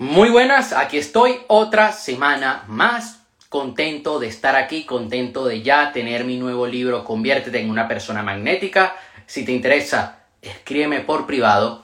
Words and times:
Muy 0.00 0.30
buenas, 0.30 0.72
aquí 0.72 0.96
estoy 0.96 1.40
otra 1.48 1.90
semana 1.90 2.62
más 2.68 3.18
contento 3.48 4.20
de 4.20 4.28
estar 4.28 4.54
aquí, 4.54 4.84
contento 4.84 5.44
de 5.44 5.62
ya 5.62 5.90
tener 5.90 6.22
mi 6.22 6.36
nuevo 6.36 6.68
libro 6.68 7.04
Conviértete 7.04 7.60
en 7.60 7.68
una 7.68 7.88
persona 7.88 8.22
magnética. 8.22 8.94
Si 9.26 9.44
te 9.44 9.50
interesa, 9.50 10.20
escríbeme 10.40 11.00
por 11.00 11.26
privado. 11.26 11.82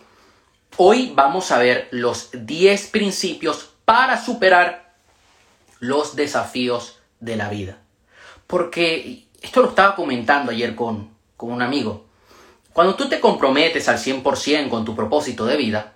Hoy 0.76 1.10
vamos 1.12 1.50
a 1.50 1.58
ver 1.58 1.88
los 1.90 2.30
10 2.32 2.86
principios 2.90 3.70
para 3.84 4.22
superar 4.22 4.94
los 5.80 6.14
desafíos 6.14 7.00
de 7.18 7.34
la 7.34 7.48
vida. 7.48 7.78
Porque 8.46 9.26
esto 9.42 9.60
lo 9.60 9.70
estaba 9.70 9.96
comentando 9.96 10.52
ayer 10.52 10.76
con, 10.76 11.10
con 11.36 11.50
un 11.50 11.62
amigo. 11.62 12.04
Cuando 12.72 12.94
tú 12.94 13.08
te 13.08 13.18
comprometes 13.18 13.88
al 13.88 13.98
100% 13.98 14.68
con 14.68 14.84
tu 14.84 14.94
propósito 14.94 15.46
de 15.46 15.56
vida, 15.56 15.93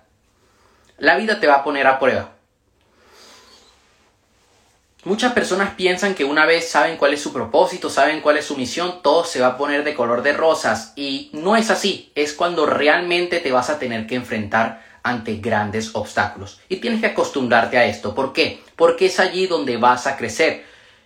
la 0.99 1.17
vida 1.17 1.39
te 1.39 1.47
va 1.47 1.55
a 1.55 1.63
poner 1.63 1.87
a 1.87 1.99
prueba. 1.99 2.31
Muchas 5.05 5.31
personas 5.31 5.75
piensan 5.75 6.13
que 6.13 6.25
una 6.25 6.45
vez 6.45 6.69
saben 6.69 6.97
cuál 6.97 7.13
es 7.13 7.21
su 7.21 7.31
propósito, 7.31 7.89
saben 7.89 8.19
cuál 8.19 8.37
es 8.37 8.45
su 8.45 8.57
misión, 8.57 9.01
todo 9.01 9.23
se 9.23 9.39
va 9.39 9.47
a 9.47 9.57
poner 9.57 9.85
de 9.85 9.95
color 9.95 10.23
de 10.23 10.33
rosas 10.33 10.91
y 10.97 11.29
no 11.31 11.55
es 11.55 11.69
así, 11.71 12.11
es 12.15 12.33
cuando 12.33 12.65
realmente 12.65 13.39
te 13.39 13.51
vas 13.53 13.69
a 13.69 13.79
tener 13.79 14.07
que 14.07 14.15
enfrentar 14.15 14.83
ante 15.01 15.37
grandes 15.37 15.91
obstáculos. 15.93 16.59
Y 16.67 16.77
tienes 16.77 16.99
que 16.99 17.07
acostumbrarte 17.07 17.77
a 17.77 17.85
esto. 17.85 18.13
¿Por 18.13 18.33
qué? 18.33 18.61
Porque 18.75 19.05
es 19.05 19.21
allí 19.21 19.47
donde 19.47 19.77
vas 19.77 20.05
a 20.05 20.17
crecer, 20.17 20.65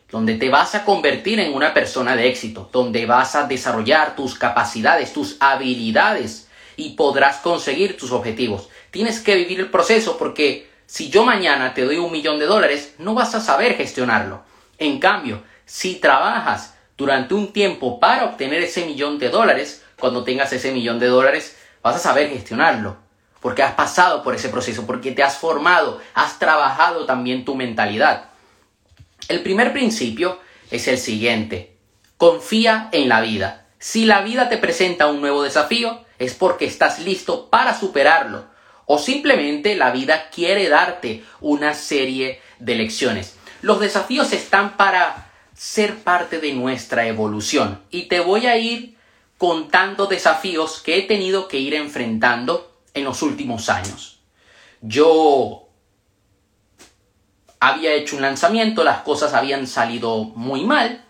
donde 0.10 0.36
te 0.36 0.50
vas 0.50 0.74
a 0.74 0.86
convertir 0.86 1.40
en 1.40 1.54
una 1.54 1.74
persona 1.74 2.16
de 2.16 2.28
éxito, 2.28 2.70
donde 2.74 3.06
vas 3.06 3.36
a 3.36 3.46
desarrollar 3.46 4.16
tus 4.16 4.34
capacidades, 4.34 5.14
tus 5.14 5.38
habilidades 5.40 6.48
y 6.76 6.92
podrás 6.92 7.38
conseguir 7.38 7.98
tus 7.98 8.12
objetivos. 8.12 8.70
Tienes 8.92 9.20
que 9.20 9.36
vivir 9.36 9.60
el 9.60 9.70
proceso 9.70 10.18
porque 10.18 10.70
si 10.86 11.10
yo 11.10 11.24
mañana 11.24 11.74
te 11.74 11.84
doy 11.84 11.98
un 11.98 12.12
millón 12.12 12.40
de 12.40 12.46
dólares, 12.46 12.96
no 12.98 13.14
vas 13.14 13.34
a 13.36 13.42
saber 13.42 13.76
gestionarlo. 13.76 14.44
En 14.78 15.00
cambio, 15.00 15.44
si 15.66 15.96
trabajas 15.96 16.76
durante 16.98 17.34
un 17.34 17.54
tiempo 17.54 18.00
para 18.00 18.26
obtener 18.26 18.62
ese 18.62 18.86
millón 18.86 19.18
de 19.18 19.30
dólares, 19.30 19.84
cuando 20.00 20.24
tengas 20.24 20.54
ese 20.54 20.72
millón 20.72 21.00
de 21.00 21.08
dólares, 21.08 21.58
vas 21.82 21.96
a 21.96 22.00
saber 22.00 22.30
gestionarlo. 22.30 22.98
Porque 23.40 23.64
has 23.64 23.74
pasado 23.74 24.24
por 24.24 24.36
ese 24.36 24.50
proceso, 24.50 24.86
porque 24.86 25.12
te 25.12 25.24
has 25.24 25.38
formado, 25.38 26.00
has 26.14 26.40
trabajado 26.40 27.06
también 27.06 27.46
tu 27.46 27.56
mentalidad. 27.56 28.30
El 29.28 29.42
primer 29.42 29.74
principio 29.74 30.40
es 30.72 30.88
el 30.88 30.98
siguiente. 30.98 31.76
Confía 32.18 32.90
en 32.92 33.10
la 33.10 33.22
vida. 33.22 33.66
Si 33.80 34.06
la 34.06 34.22
vida 34.22 34.48
te 34.48 34.58
presenta 34.58 35.08
un 35.08 35.22
nuevo 35.22 35.44
desafío, 35.44 36.06
es 36.20 36.34
porque 36.34 36.66
estás 36.66 37.00
listo 37.00 37.50
para 37.50 37.78
superarlo 37.78 38.46
o 38.86 38.98
simplemente 38.98 39.76
la 39.76 39.92
vida 39.92 40.30
quiere 40.30 40.70
darte 40.70 41.24
una 41.42 41.74
serie 41.74 42.42
de 42.60 42.76
lecciones. 42.76 43.38
Los 43.62 43.80
desafíos 43.80 44.34
están 44.34 44.76
para 44.78 45.32
ser 45.56 45.98
parte 46.00 46.40
de 46.40 46.54
nuestra 46.54 47.08
evolución 47.08 47.82
y 47.90 48.04
te 48.04 48.20
voy 48.20 48.48
a 48.48 48.58
ir 48.58 48.98
contando 49.38 50.08
desafíos 50.08 50.82
que 50.82 50.98
he 50.98 51.02
tenido 51.04 51.48
que 51.48 51.60
ir 51.60 51.74
enfrentando 51.74 52.80
en 52.94 53.04
los 53.04 53.22
últimos 53.22 53.70
años. 53.70 54.20
Yo 54.82 55.70
había 57.60 57.94
hecho 57.94 58.18
un 58.18 58.22
lanzamiento, 58.22 58.84
las 58.84 59.00
cosas 59.00 59.34
habían 59.34 59.68
salido 59.68 60.26
muy 60.36 60.66
mal 60.66 61.06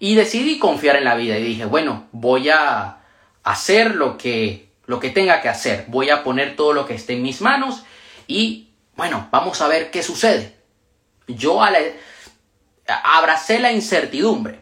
y 0.00 0.16
decidí 0.16 0.58
confiar 0.58 0.96
en 0.96 1.04
la 1.04 1.14
vida 1.14 1.38
y 1.38 1.44
dije, 1.44 1.64
bueno, 1.64 2.08
voy 2.10 2.50
a 2.50 3.03
hacer 3.44 3.94
lo 3.94 4.18
que 4.18 4.64
lo 4.86 5.00
que 5.00 5.10
tenga 5.10 5.40
que 5.40 5.48
hacer. 5.48 5.84
Voy 5.88 6.10
a 6.10 6.22
poner 6.22 6.56
todo 6.56 6.72
lo 6.72 6.86
que 6.86 6.94
esté 6.94 7.14
en 7.14 7.22
mis 7.22 7.40
manos 7.40 7.84
y 8.26 8.68
bueno, 8.96 9.28
vamos 9.30 9.60
a 9.60 9.68
ver 9.68 9.90
qué 9.90 10.02
sucede. 10.02 10.56
Yo 11.26 11.60
abracé 12.86 13.58
la 13.58 13.72
incertidumbre. 13.72 14.60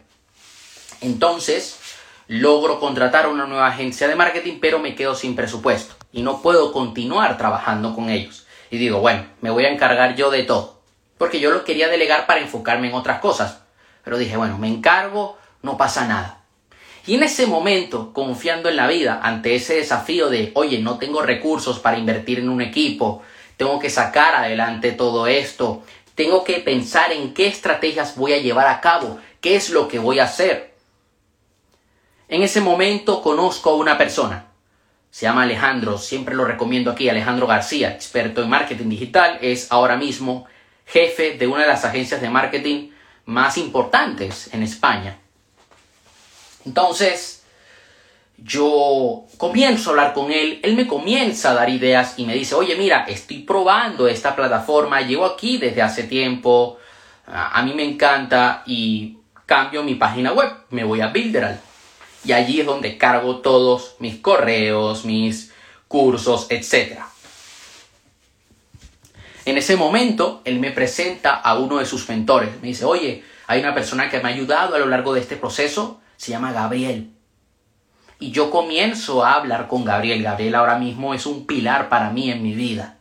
Entonces, 1.00 1.80
logro 2.28 2.78
contratar 2.78 3.24
a 3.24 3.28
una 3.28 3.46
nueva 3.46 3.66
agencia 3.66 4.06
de 4.06 4.14
marketing, 4.14 4.58
pero 4.60 4.78
me 4.78 4.94
quedo 4.94 5.14
sin 5.14 5.34
presupuesto 5.34 5.94
y 6.12 6.22
no 6.22 6.40
puedo 6.40 6.72
continuar 6.72 7.36
trabajando 7.36 7.94
con 7.94 8.08
ellos. 8.08 8.46
Y 8.70 8.78
digo, 8.78 9.00
bueno, 9.00 9.26
me 9.40 9.50
voy 9.50 9.64
a 9.64 9.70
encargar 9.70 10.14
yo 10.14 10.30
de 10.30 10.44
todo. 10.44 10.80
Porque 11.18 11.40
yo 11.40 11.50
lo 11.50 11.64
quería 11.64 11.88
delegar 11.88 12.26
para 12.26 12.40
enfocarme 12.40 12.88
en 12.88 12.94
otras 12.94 13.20
cosas. 13.20 13.60
Pero 14.02 14.18
dije, 14.18 14.36
bueno, 14.36 14.58
me 14.58 14.68
encargo, 14.68 15.38
no 15.62 15.76
pasa 15.76 16.06
nada. 16.06 16.41
Y 17.06 17.14
en 17.14 17.24
ese 17.24 17.46
momento, 17.46 18.12
confiando 18.12 18.68
en 18.68 18.76
la 18.76 18.86
vida, 18.86 19.20
ante 19.22 19.56
ese 19.56 19.74
desafío 19.74 20.28
de, 20.30 20.52
oye, 20.54 20.78
no 20.78 20.98
tengo 20.98 21.22
recursos 21.22 21.80
para 21.80 21.98
invertir 21.98 22.38
en 22.38 22.48
un 22.48 22.60
equipo, 22.60 23.22
tengo 23.56 23.80
que 23.80 23.90
sacar 23.90 24.36
adelante 24.36 24.92
todo 24.92 25.26
esto, 25.26 25.82
tengo 26.14 26.44
que 26.44 26.60
pensar 26.60 27.10
en 27.12 27.34
qué 27.34 27.48
estrategias 27.48 28.16
voy 28.16 28.34
a 28.34 28.38
llevar 28.38 28.68
a 28.68 28.80
cabo, 28.80 29.18
qué 29.40 29.56
es 29.56 29.70
lo 29.70 29.88
que 29.88 29.98
voy 29.98 30.20
a 30.20 30.24
hacer. 30.24 30.74
En 32.28 32.42
ese 32.42 32.60
momento 32.60 33.20
conozco 33.20 33.70
a 33.70 33.76
una 33.76 33.98
persona, 33.98 34.46
se 35.10 35.26
llama 35.26 35.42
Alejandro, 35.42 35.98
siempre 35.98 36.34
lo 36.34 36.44
recomiendo 36.44 36.90
aquí, 36.90 37.08
Alejandro 37.08 37.46
García, 37.46 37.90
experto 37.90 38.42
en 38.42 38.48
marketing 38.48 38.88
digital, 38.88 39.38
es 39.42 39.70
ahora 39.70 39.96
mismo 39.96 40.46
jefe 40.86 41.36
de 41.36 41.46
una 41.46 41.62
de 41.62 41.68
las 41.68 41.84
agencias 41.84 42.20
de 42.20 42.30
marketing 42.30 42.90
más 43.24 43.58
importantes 43.58 44.52
en 44.54 44.62
España. 44.62 45.21
Entonces, 46.64 47.42
yo 48.44 49.24
comienzo 49.36 49.90
a 49.90 49.92
hablar 49.92 50.14
con 50.14 50.32
él, 50.32 50.60
él 50.62 50.74
me 50.74 50.86
comienza 50.86 51.50
a 51.50 51.54
dar 51.54 51.70
ideas 51.70 52.14
y 52.16 52.24
me 52.24 52.34
dice, 52.34 52.54
oye, 52.54 52.76
mira, 52.76 53.04
estoy 53.08 53.40
probando 53.40 54.08
esta 54.08 54.34
plataforma, 54.34 55.00
llevo 55.00 55.24
aquí 55.24 55.58
desde 55.58 55.82
hace 55.82 56.04
tiempo, 56.04 56.78
a 57.26 57.62
mí 57.62 57.72
me 57.74 57.84
encanta 57.84 58.62
y 58.66 59.18
cambio 59.46 59.82
mi 59.82 59.94
página 59.94 60.32
web, 60.32 60.50
me 60.70 60.84
voy 60.84 61.00
a 61.00 61.08
Builderal. 61.08 61.60
Y 62.24 62.32
allí 62.32 62.60
es 62.60 62.66
donde 62.66 62.98
cargo 62.98 63.38
todos 63.38 63.96
mis 63.98 64.18
correos, 64.18 65.04
mis 65.04 65.52
cursos, 65.88 66.46
etc. 66.50 67.00
En 69.44 69.58
ese 69.58 69.76
momento, 69.76 70.40
él 70.44 70.60
me 70.60 70.70
presenta 70.70 71.34
a 71.34 71.58
uno 71.58 71.78
de 71.78 71.86
sus 71.86 72.08
mentores. 72.08 72.50
Me 72.60 72.68
dice, 72.68 72.84
oye, 72.84 73.24
hay 73.48 73.60
una 73.60 73.74
persona 73.74 74.08
que 74.08 74.20
me 74.20 74.28
ha 74.28 74.32
ayudado 74.32 74.76
a 74.76 74.78
lo 74.78 74.86
largo 74.86 75.14
de 75.14 75.20
este 75.20 75.36
proceso 75.36 76.01
se 76.22 76.30
llama 76.30 76.52
Gabriel. 76.52 77.10
Y 78.20 78.30
yo 78.30 78.52
comienzo 78.52 79.24
a 79.24 79.32
hablar 79.34 79.66
con 79.66 79.84
Gabriel. 79.84 80.22
Gabriel 80.22 80.54
ahora 80.54 80.78
mismo 80.78 81.14
es 81.14 81.26
un 81.26 81.48
pilar 81.48 81.88
para 81.88 82.10
mí 82.10 82.30
en 82.30 82.44
mi 82.44 82.54
vida. 82.54 82.98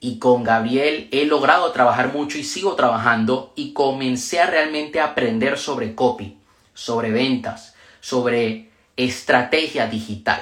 Y 0.00 0.18
con 0.18 0.42
Gabriel 0.42 1.10
he 1.12 1.26
logrado 1.26 1.70
trabajar 1.72 2.14
mucho 2.14 2.38
y 2.38 2.44
sigo 2.44 2.74
trabajando 2.74 3.52
y 3.54 3.74
comencé 3.74 4.40
a 4.40 4.46
realmente 4.46 4.98
aprender 4.98 5.58
sobre 5.58 5.94
copy, 5.94 6.38
sobre 6.72 7.10
ventas, 7.10 7.74
sobre 8.00 8.70
estrategia 8.96 9.86
digital. 9.86 10.40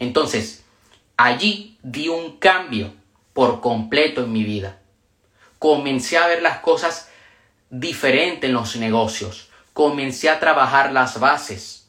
Entonces, 0.00 0.62
allí 1.16 1.78
di 1.82 2.08
un 2.08 2.36
cambio 2.36 2.92
por 3.32 3.62
completo 3.62 4.24
en 4.24 4.30
mi 4.30 4.44
vida. 4.44 4.78
Comencé 5.58 6.18
a 6.18 6.26
ver 6.26 6.42
las 6.42 6.58
cosas 6.58 7.08
diferente 7.70 8.48
en 8.48 8.52
los 8.52 8.76
negocios 8.76 9.48
comencé 9.74 10.30
a 10.30 10.40
trabajar 10.40 10.92
las 10.92 11.20
bases. 11.20 11.86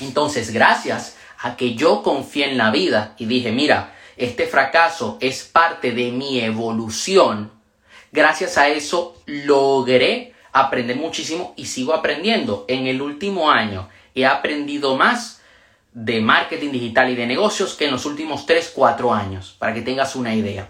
Entonces, 0.00 0.52
gracias 0.52 1.16
a 1.40 1.56
que 1.56 1.74
yo 1.74 2.02
confié 2.02 2.50
en 2.50 2.58
la 2.58 2.70
vida 2.70 3.14
y 3.16 3.24
dije, 3.24 3.52
mira, 3.52 3.94
este 4.18 4.46
fracaso 4.46 5.16
es 5.20 5.44
parte 5.44 5.92
de 5.92 6.10
mi 6.10 6.40
evolución, 6.40 7.50
gracias 8.12 8.58
a 8.58 8.68
eso 8.68 9.22
logré 9.26 10.34
aprender 10.52 10.96
muchísimo 10.96 11.54
y 11.56 11.66
sigo 11.66 11.94
aprendiendo. 11.94 12.64
En 12.68 12.86
el 12.86 13.00
último 13.00 13.50
año 13.50 13.88
he 14.14 14.26
aprendido 14.26 14.96
más 14.96 15.42
de 15.92 16.20
marketing 16.20 16.72
digital 16.72 17.10
y 17.10 17.14
de 17.14 17.26
negocios 17.26 17.74
que 17.74 17.86
en 17.86 17.92
los 17.92 18.04
últimos 18.04 18.46
3, 18.46 18.72
4 18.74 19.14
años, 19.14 19.54
para 19.58 19.72
que 19.72 19.82
tengas 19.82 20.16
una 20.16 20.34
idea. 20.34 20.68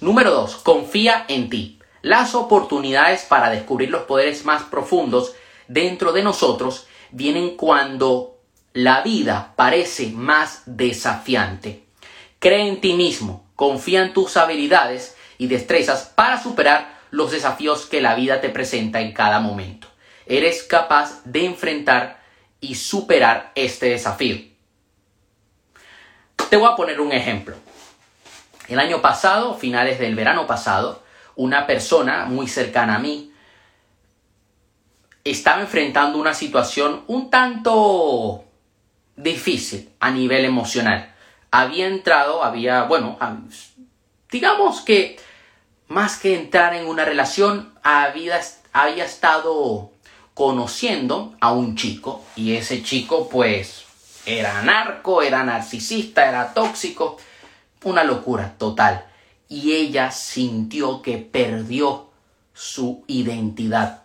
Número 0.00 0.30
2. 0.30 0.56
Confía 0.56 1.24
en 1.28 1.48
ti. 1.48 1.78
Las 2.02 2.34
oportunidades 2.34 3.22
para 3.22 3.50
descubrir 3.50 3.90
los 3.90 4.02
poderes 4.02 4.44
más 4.44 4.64
profundos 4.64 5.34
dentro 5.68 6.12
de 6.12 6.22
nosotros 6.22 6.86
vienen 7.10 7.56
cuando 7.56 8.38
la 8.72 9.02
vida 9.02 9.52
parece 9.56 10.08
más 10.08 10.62
desafiante. 10.66 11.84
Cree 12.38 12.68
en 12.68 12.80
ti 12.80 12.94
mismo, 12.94 13.46
confía 13.56 14.02
en 14.02 14.12
tus 14.12 14.36
habilidades 14.36 15.16
y 15.38 15.46
destrezas 15.46 16.12
para 16.14 16.42
superar 16.42 16.98
los 17.10 17.30
desafíos 17.30 17.86
que 17.86 18.00
la 18.00 18.14
vida 18.14 18.40
te 18.40 18.48
presenta 18.48 19.00
en 19.00 19.12
cada 19.12 19.40
momento. 19.40 19.88
Eres 20.26 20.62
capaz 20.64 21.22
de 21.24 21.44
enfrentar 21.44 22.20
y 22.60 22.74
superar 22.74 23.52
este 23.54 23.90
desafío. 23.90 24.38
Te 26.50 26.56
voy 26.56 26.68
a 26.70 26.76
poner 26.76 27.00
un 27.00 27.12
ejemplo. 27.12 27.56
El 28.68 28.80
año 28.80 29.00
pasado, 29.02 29.54
finales 29.54 29.98
del 29.98 30.14
verano 30.14 30.46
pasado, 30.46 31.02
una 31.36 31.66
persona 31.66 32.24
muy 32.24 32.48
cercana 32.48 32.96
a 32.96 32.98
mí 32.98 33.33
estaba 35.24 35.62
enfrentando 35.62 36.18
una 36.18 36.34
situación 36.34 37.02
un 37.06 37.30
tanto 37.30 38.44
difícil 39.16 39.90
a 39.98 40.10
nivel 40.10 40.44
emocional. 40.44 41.14
Había 41.50 41.86
entrado, 41.86 42.44
había, 42.44 42.84
bueno, 42.84 43.18
digamos 44.30 44.82
que 44.82 45.18
más 45.88 46.18
que 46.18 46.36
entrar 46.36 46.74
en 46.74 46.86
una 46.86 47.04
relación, 47.04 47.72
había, 47.82 48.40
había 48.72 49.04
estado 49.04 49.90
conociendo 50.34 51.34
a 51.40 51.52
un 51.52 51.76
chico 51.76 52.24
y 52.34 52.56
ese 52.56 52.82
chico 52.82 53.28
pues 53.28 53.84
era 54.26 54.62
narco, 54.62 55.22
era 55.22 55.44
narcisista, 55.44 56.28
era 56.28 56.52
tóxico, 56.54 57.18
una 57.84 58.04
locura 58.04 58.54
total. 58.58 59.06
Y 59.48 59.72
ella 59.72 60.10
sintió 60.10 61.02
que 61.02 61.18
perdió 61.18 62.10
su 62.54 63.04
identidad, 63.06 64.03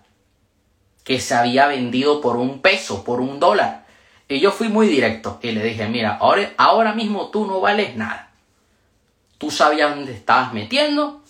que 1.03 1.19
se 1.19 1.35
había 1.35 1.67
vendido 1.67 2.21
por 2.21 2.37
un 2.37 2.61
peso, 2.61 3.03
por 3.03 3.21
un 3.21 3.39
dólar. 3.39 3.85
Y 4.27 4.39
yo 4.39 4.51
fui 4.51 4.69
muy 4.69 4.87
directo 4.87 5.39
y 5.41 5.51
le 5.51 5.63
dije, 5.63 5.87
mira, 5.87 6.17
ahora, 6.17 6.51
ahora 6.57 6.93
mismo 6.93 7.29
tú 7.29 7.45
no 7.47 7.61
vales 7.61 7.95
nada. 7.95 8.31
Tú 9.37 9.49
sabías 9.51 9.95
dónde 9.95 10.13
estabas 10.13 10.53
metiendo, 10.53 11.23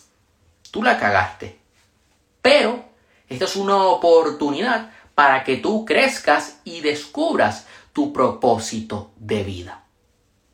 tú 0.71 0.83
la 0.83 0.97
cagaste. 0.97 1.59
Pero 2.41 2.83
esta 3.29 3.45
es 3.45 3.55
una 3.55 3.77
oportunidad 3.77 4.91
para 5.15 5.43
que 5.43 5.57
tú 5.57 5.85
crezcas 5.85 6.59
y 6.63 6.81
descubras 6.81 7.67
tu 7.93 8.11
propósito 8.11 9.11
de 9.17 9.43
vida. 9.43 9.83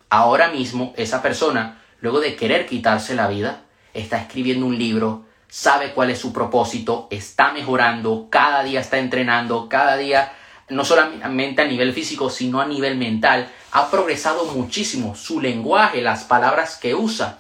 Ahora 0.09 0.49
mismo 0.49 0.93
esa 0.97 1.21
persona, 1.21 1.81
luego 2.01 2.19
de 2.19 2.35
querer 2.35 2.65
quitarse 2.65 3.15
la 3.15 3.27
vida, 3.27 3.63
está 3.93 4.17
escribiendo 4.17 4.65
un 4.65 4.77
libro, 4.77 5.25
sabe 5.55 5.93
cuál 5.93 6.09
es 6.09 6.19
su 6.19 6.33
propósito, 6.33 7.07
está 7.09 7.53
mejorando, 7.53 8.27
cada 8.29 8.61
día 8.61 8.81
está 8.81 8.97
entrenando, 8.97 9.69
cada 9.69 9.95
día, 9.95 10.33
no 10.67 10.83
solamente 10.83 11.61
a 11.61 11.65
nivel 11.65 11.93
físico, 11.93 12.29
sino 12.29 12.59
a 12.59 12.65
nivel 12.65 12.97
mental, 12.97 13.49
ha 13.71 13.89
progresado 13.89 14.47
muchísimo. 14.47 15.15
Su 15.15 15.39
lenguaje, 15.39 16.01
las 16.01 16.25
palabras 16.25 16.75
que 16.75 16.93
usa, 16.93 17.37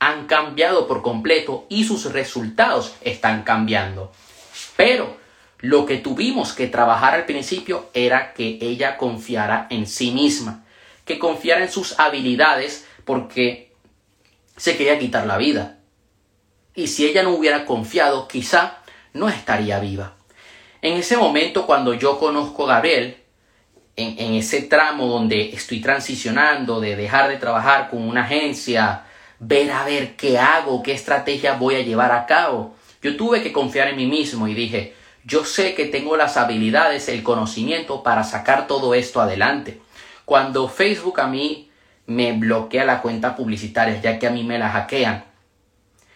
han 0.00 0.26
cambiado 0.26 0.88
por 0.88 1.02
completo 1.02 1.66
y 1.68 1.84
sus 1.84 2.12
resultados 2.12 2.96
están 3.00 3.44
cambiando. 3.44 4.10
Pero 4.76 5.16
lo 5.60 5.86
que 5.86 5.98
tuvimos 5.98 6.54
que 6.54 6.66
trabajar 6.66 7.14
al 7.14 7.26
principio 7.26 7.90
era 7.94 8.34
que 8.34 8.58
ella 8.60 8.96
confiara 8.96 9.68
en 9.70 9.86
sí 9.86 10.10
misma, 10.10 10.64
que 11.04 11.20
confiara 11.20 11.62
en 11.62 11.70
sus 11.70 12.00
habilidades 12.00 12.88
porque 13.04 13.72
se 14.56 14.76
quería 14.76 14.98
quitar 14.98 15.28
la 15.28 15.36
vida. 15.36 15.78
Y 16.74 16.86
si 16.86 17.06
ella 17.06 17.22
no 17.22 17.30
hubiera 17.30 17.64
confiado, 17.64 18.28
quizá 18.28 18.78
no 19.12 19.28
estaría 19.28 19.78
viva. 19.78 20.14
En 20.80 20.94
ese 20.94 21.16
momento, 21.16 21.66
cuando 21.66 21.94
yo 21.94 22.18
conozco 22.18 22.64
a 22.64 22.74
Gabriel, 22.74 23.16
en, 23.96 24.34
ese 24.34 24.62
tramo 24.62 25.06
donde 25.06 25.50
estoy 25.50 25.80
transicionando 25.80 26.80
de 26.80 26.96
dejar 26.96 27.28
de 27.28 27.36
trabajar 27.36 27.90
con 27.90 28.02
una 28.02 28.24
agencia, 28.24 29.04
ver 29.38 29.70
a 29.70 29.84
ver 29.84 30.16
qué 30.16 30.38
hago, 30.38 30.82
qué 30.82 30.92
estrategia 30.92 31.54
voy 31.54 31.76
a 31.76 31.82
llevar 31.82 32.12
a 32.12 32.26
cabo, 32.26 32.74
yo 33.02 33.16
tuve 33.16 33.42
que 33.42 33.52
confiar 33.52 33.88
en 33.88 33.96
mí 33.96 34.06
mismo 34.06 34.48
y 34.48 34.54
dije, 34.54 34.94
yo 35.24 35.44
sé 35.44 35.74
que 35.74 35.86
tengo 35.86 36.16
las 36.16 36.36
habilidades, 36.36 37.08
el 37.08 37.22
conocimiento 37.22 38.02
para 38.02 38.24
sacar 38.24 38.66
todo 38.66 38.94
esto 38.94 39.20
adelante. 39.20 39.80
Cuando 40.24 40.68
Facebook 40.68 41.20
a 41.20 41.26
mí 41.26 41.70
me 42.06 42.32
bloquea 42.32 42.84
la 42.84 43.02
cuenta 43.02 43.36
publicitaria, 43.36 44.00
ya 44.00 44.18
que 44.18 44.26
a 44.26 44.30
mí 44.30 44.42
me 44.42 44.58
la 44.58 44.70
hackean, 44.70 45.24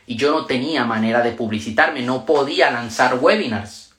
y 0.06 0.16
yo 0.16 0.30
no 0.30 0.46
tenía 0.46 0.84
manera 0.84 1.20
de 1.20 1.32
publicitarme, 1.32 2.02
no 2.02 2.24
podía 2.24 2.70
lanzar 2.70 3.18
webinars. 3.20 3.94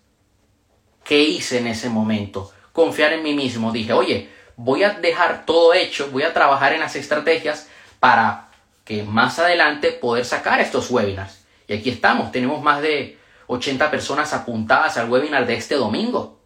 ¿Qué 1.03 1.21
hice 1.21 1.59
en 1.59 1.67
ese 1.67 1.89
momento? 1.89 2.51
Confiar 2.71 3.13
en 3.13 3.23
mí 3.23 3.33
mismo. 3.33 3.71
Dije, 3.71 3.93
oye, 3.93 4.29
voy 4.55 4.83
a 4.83 4.91
dejar 4.91 5.45
todo 5.45 5.73
hecho, 5.73 6.09
voy 6.11 6.23
a 6.23 6.33
trabajar 6.33 6.73
en 6.73 6.79
las 6.79 6.95
estrategias 6.95 7.67
para 7.99 8.49
que 8.85 9.03
más 9.03 9.37
adelante 9.39 9.91
poder 9.91 10.25
sacar 10.25 10.61
estos 10.61 10.89
webinars. 10.89 11.45
Y 11.67 11.73
aquí 11.73 11.89
estamos, 11.89 12.31
tenemos 12.31 12.61
más 12.61 12.81
de 12.81 13.17
80 13.47 13.91
personas 13.91 14.33
apuntadas 14.33 14.97
al 14.97 15.09
webinar 15.09 15.45
de 15.45 15.55
este 15.55 15.75
domingo. 15.75 16.39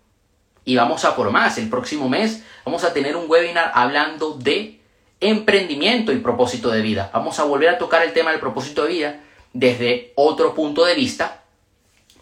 Y 0.65 0.75
vamos 0.75 1.05
a 1.05 1.15
por 1.15 1.31
más. 1.31 1.57
El 1.57 1.69
próximo 1.69 2.09
mes 2.09 2.43
vamos 2.65 2.83
a 2.83 2.93
tener 2.93 3.15
un 3.15 3.29
webinar 3.29 3.71
hablando 3.75 4.33
de 4.33 4.79
emprendimiento 5.19 6.11
y 6.11 6.17
propósito 6.17 6.71
de 6.71 6.81
vida. 6.81 7.11
Vamos 7.13 7.39
a 7.39 7.43
volver 7.43 7.69
a 7.69 7.77
tocar 7.77 8.03
el 8.03 8.13
tema 8.13 8.31
del 8.31 8.39
propósito 8.39 8.83
de 8.83 8.89
vida 8.89 9.19
desde 9.53 10.13
otro 10.15 10.53
punto 10.53 10.85
de 10.85 10.95
vista, 10.95 11.43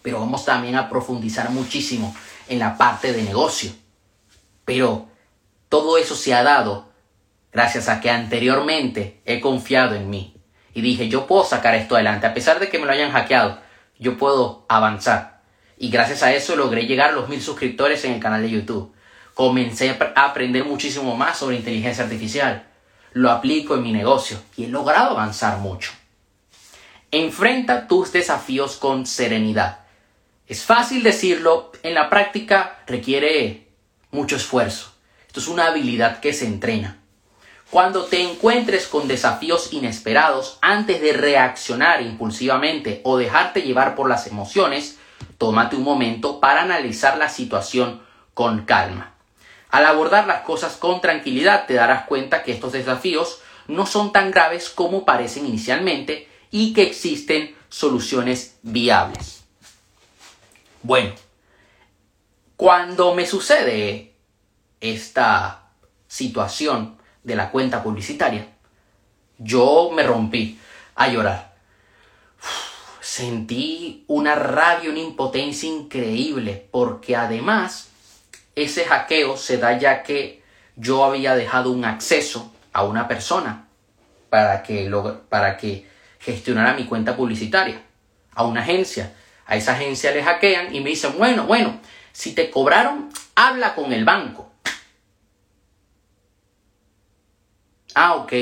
pero 0.02 0.20
vamos 0.20 0.46
también 0.46 0.76
a 0.76 0.90
profundizar 0.90 1.50
muchísimo 1.52 2.16
en 2.48 2.60
la 2.60 2.78
parte 2.78 3.14
de 3.14 3.24
negocio. 3.24 3.72
Pero 4.66 5.08
todo 5.68 5.98
eso 5.98 6.16
se 6.16 6.34
ha 6.34 6.44
dado 6.44 6.90
gracias 7.52 7.90
a 7.90 8.02
que 8.02 8.10
anteriormente 8.10 9.22
he 9.26 9.40
confiado 9.40 9.96
en 9.96 10.10
mí 10.10 10.36
y 10.74 10.81
dije, 10.81 11.10
yo 11.10 11.28
puedo 11.28 11.44
sacar 11.44 11.76
esto 11.76 11.96
adelante, 11.96 12.28
a 12.28 12.34
pesar 12.34 12.60
de 12.60 12.70
que 12.70 12.80
me 12.80 12.86
lo 12.86 12.92
hayan 12.92 13.12
hackeado, 13.12 13.60
yo 13.98 14.18
puedo 14.18 14.66
avanzar. 14.70 15.42
Y 15.78 15.90
gracias 15.90 16.24
a 16.24 16.34
eso 16.34 16.56
logré 16.56 16.86
llegar 16.86 17.10
a 17.10 17.14
los 17.14 17.30
mil 17.30 17.42
suscriptores 17.42 18.04
en 18.06 18.14
el 18.14 18.20
canal 18.20 18.42
de 18.42 18.50
YouTube. 18.50 18.94
Comencé 19.34 19.98
a 20.16 20.25
aprender 20.25 20.66
muchísimo 20.66 21.16
más 21.16 21.38
sobre 21.38 21.56
inteligencia 21.56 22.04
artificial. 22.04 22.68
Lo 23.14 23.32
aplico 23.32 23.75
en 23.75 23.84
mi 23.84 23.92
negocio 23.92 24.38
y 24.58 24.66
he 24.66 24.68
logrado 24.68 25.12
avanzar 25.12 25.58
mucho. 25.60 25.92
Enfrenta 27.12 27.88
tus 27.88 28.12
desafíos 28.12 28.76
con 28.76 29.08
serenidad. 29.08 29.80
Es 30.46 30.64
fácil 30.64 31.02
decirlo, 31.02 31.72
en 31.82 31.96
la 31.96 32.08
práctica 32.08 32.84
requiere 32.86 33.68
mucho 34.12 34.36
esfuerzo. 34.36 34.94
Esto 35.26 35.40
es 35.40 35.48
una 35.48 35.66
habilidad 35.66 36.20
que 36.20 36.34
se 36.34 36.46
entrena. 36.46 37.00
Cuando 37.72 38.06
te 38.06 38.22
encuentres 38.22 38.86
con 38.86 39.08
desafíos 39.08 39.74
inesperados, 39.74 40.60
antes 40.62 41.02
de 41.02 41.14
reaccionar 41.14 42.04
impulsivamente 42.04 43.02
o 43.04 43.18
dejarte 43.18 43.64
llevar 43.64 43.96
por 43.96 44.08
las 44.08 44.28
emociones, 44.28 45.00
tómate 45.40 45.76
un 45.76 45.84
momento 45.84 46.40
para 46.40 46.62
analizar 46.62 47.18
la 47.18 47.30
situación 47.30 48.04
con 48.36 48.66
calma. 48.66 49.16
Al 49.72 49.88
abordar 49.88 50.28
las 50.28 50.42
cosas 50.42 50.78
con 50.78 51.02
tranquilidad 51.02 51.66
te 51.66 51.74
darás 51.74 52.06
cuenta 52.06 52.44
que 52.44 52.52
estos 52.52 52.74
desafíos 52.74 53.42
no 53.68 53.88
son 53.88 54.12
tan 54.12 54.30
graves 54.30 54.70
como 54.70 55.06
parecen 55.06 55.48
inicialmente 55.48 56.29
y 56.51 56.74
que 56.74 56.84
existen 56.84 57.56
soluciones 57.69 58.57
viables. 58.62 59.44
Bueno, 60.81 61.13
cuando 62.56 63.13
me 63.13 63.25
sucede 63.25 64.13
esta 64.81 65.69
situación 66.07 66.98
de 67.24 67.36
la 67.36 67.51
cuenta 67.51 67.84
publicitaria, 67.84 68.48
yo 69.38 69.92
me 69.94 70.04
rompí 70.04 70.60
a 70.96 71.07
llorar. 71.07 71.56
sentí 73.00 74.03
una 74.08 74.36
rabia, 74.36 74.89
una 74.89 75.00
impotencia 75.00 75.68
increíble, 75.70 76.68
porque 76.72 77.15
además 77.15 77.89
ese 78.56 78.86
hackeo 78.86 79.38
se 79.38 79.58
da 79.58 79.77
ya 79.77 80.03
que 80.03 80.44
yo 80.75 81.03
había 81.03 81.36
dejado 81.36 81.72
un 81.72 81.86
acceso 81.86 82.53
a 82.72 82.84
una 82.84 83.08
persona 83.08 83.68
para 84.29 84.63
que, 84.63 84.91
para 85.29 85.58
que 85.58 85.88
gestionara 86.20 86.74
mi 86.74 86.86
cuenta 86.86 87.16
publicitaria, 87.16 87.82
a 88.34 88.44
una 88.44 88.62
agencia. 88.62 89.14
A 89.46 89.56
esa 89.56 89.74
agencia 89.74 90.12
le 90.12 90.24
hackean 90.24 90.76
y 90.76 90.82
me 90.82 90.92
dicen, 90.92 91.18
bueno, 91.18 91.46
bueno, 91.46 91.80
si 92.12 92.36
te 92.36 92.52
cobraron, 92.52 93.10
habla 93.36 93.74
con 93.74 93.92
el 93.94 94.06
banco. 94.06 94.52
Ah, 97.96 98.16
ok, 98.16 98.34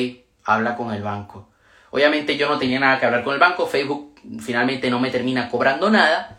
habla 0.44 0.76
con 0.76 0.94
el 0.94 1.02
banco. 1.02 1.50
Obviamente 1.92 2.36
yo 2.36 2.50
no 2.50 2.60
tenía 2.60 2.80
nada 2.80 3.00
que 3.00 3.06
hablar 3.06 3.24
con 3.24 3.34
el 3.34 3.40
banco, 3.40 3.66
Facebook 3.66 4.16
finalmente 4.42 4.90
no 4.90 5.00
me 5.00 5.10
termina 5.10 5.50
cobrando 5.50 5.90
nada, 5.90 6.38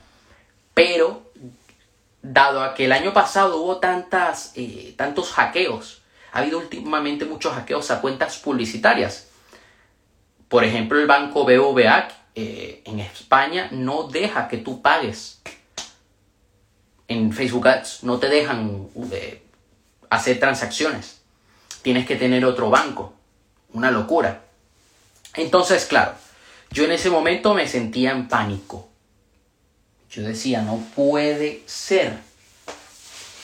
pero 0.75 1.33
dado 2.23 2.63
a 2.63 2.75
que 2.75 2.85
el 2.85 2.93
año 2.93 3.13
pasado 3.13 3.63
hubo 3.63 3.79
tantas, 3.79 4.53
eh, 4.55 4.95
tantos 4.97 5.33
hackeos, 5.33 6.03
ha 6.33 6.41
habido 6.41 6.59
últimamente 6.59 7.25
muchos 7.25 7.55
hackeos 7.55 7.91
a 7.91 8.01
cuentas 8.01 8.39
publicitarias. 8.39 9.28
Por 10.49 10.65
ejemplo, 10.65 10.99
el 10.99 11.07
banco 11.07 11.45
BVA 11.45 12.09
eh, 12.35 12.83
en 12.85 13.01
España 13.01 13.69
no 13.73 14.05
deja 14.05 14.49
que 14.49 14.59
tú 14.59 14.81
pagues 14.83 15.43
en 17.07 17.33
Facebook 17.33 17.69
Ads, 17.69 18.05
no 18.05 18.19
te 18.19 18.29
dejan 18.29 18.89
eh, 19.13 19.43
hacer 20.11 20.39
transacciones 20.39 21.19
tienes 21.83 22.07
que 22.07 22.17
tener 22.17 22.45
otro 22.45 22.71
banco. 22.71 23.15
Una 23.73 23.91
locura. 23.91 24.43
Entonces, 25.35 25.87
claro, 25.87 26.13
yo 26.71 26.85
en 26.85 26.93
ese 26.93 27.11
momento 27.11 27.55
me 27.55 27.69
sentía 27.69 28.11
en 28.11 28.29
pánico. 28.29 28.89
Yo 30.11 30.23
decía, 30.23 30.63
no 30.63 30.85
puede 30.95 31.63
ser 31.67 32.19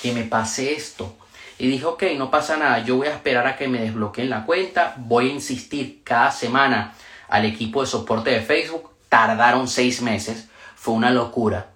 que 0.02 0.12
me 0.12 0.24
pase 0.24 0.74
esto. 0.74 1.16
Y 1.58 1.68
dije, 1.68 1.84
ok, 1.84 2.02
no 2.16 2.30
pasa 2.30 2.56
nada, 2.56 2.80
yo 2.80 2.96
voy 2.96 3.06
a 3.06 3.14
esperar 3.14 3.46
a 3.46 3.56
que 3.56 3.68
me 3.68 3.80
desbloqueen 3.80 4.30
la 4.30 4.44
cuenta, 4.44 4.94
voy 4.96 5.30
a 5.30 5.32
insistir 5.32 6.02
cada 6.02 6.30
semana 6.30 6.94
al 7.28 7.44
equipo 7.44 7.80
de 7.80 7.86
soporte 7.86 8.30
de 8.30 8.40
Facebook. 8.40 8.90
Tardaron 9.08 9.68
seis 9.68 10.02
meses, 10.02 10.48
fue 10.74 10.94
una 10.94 11.10
locura. 11.10 11.68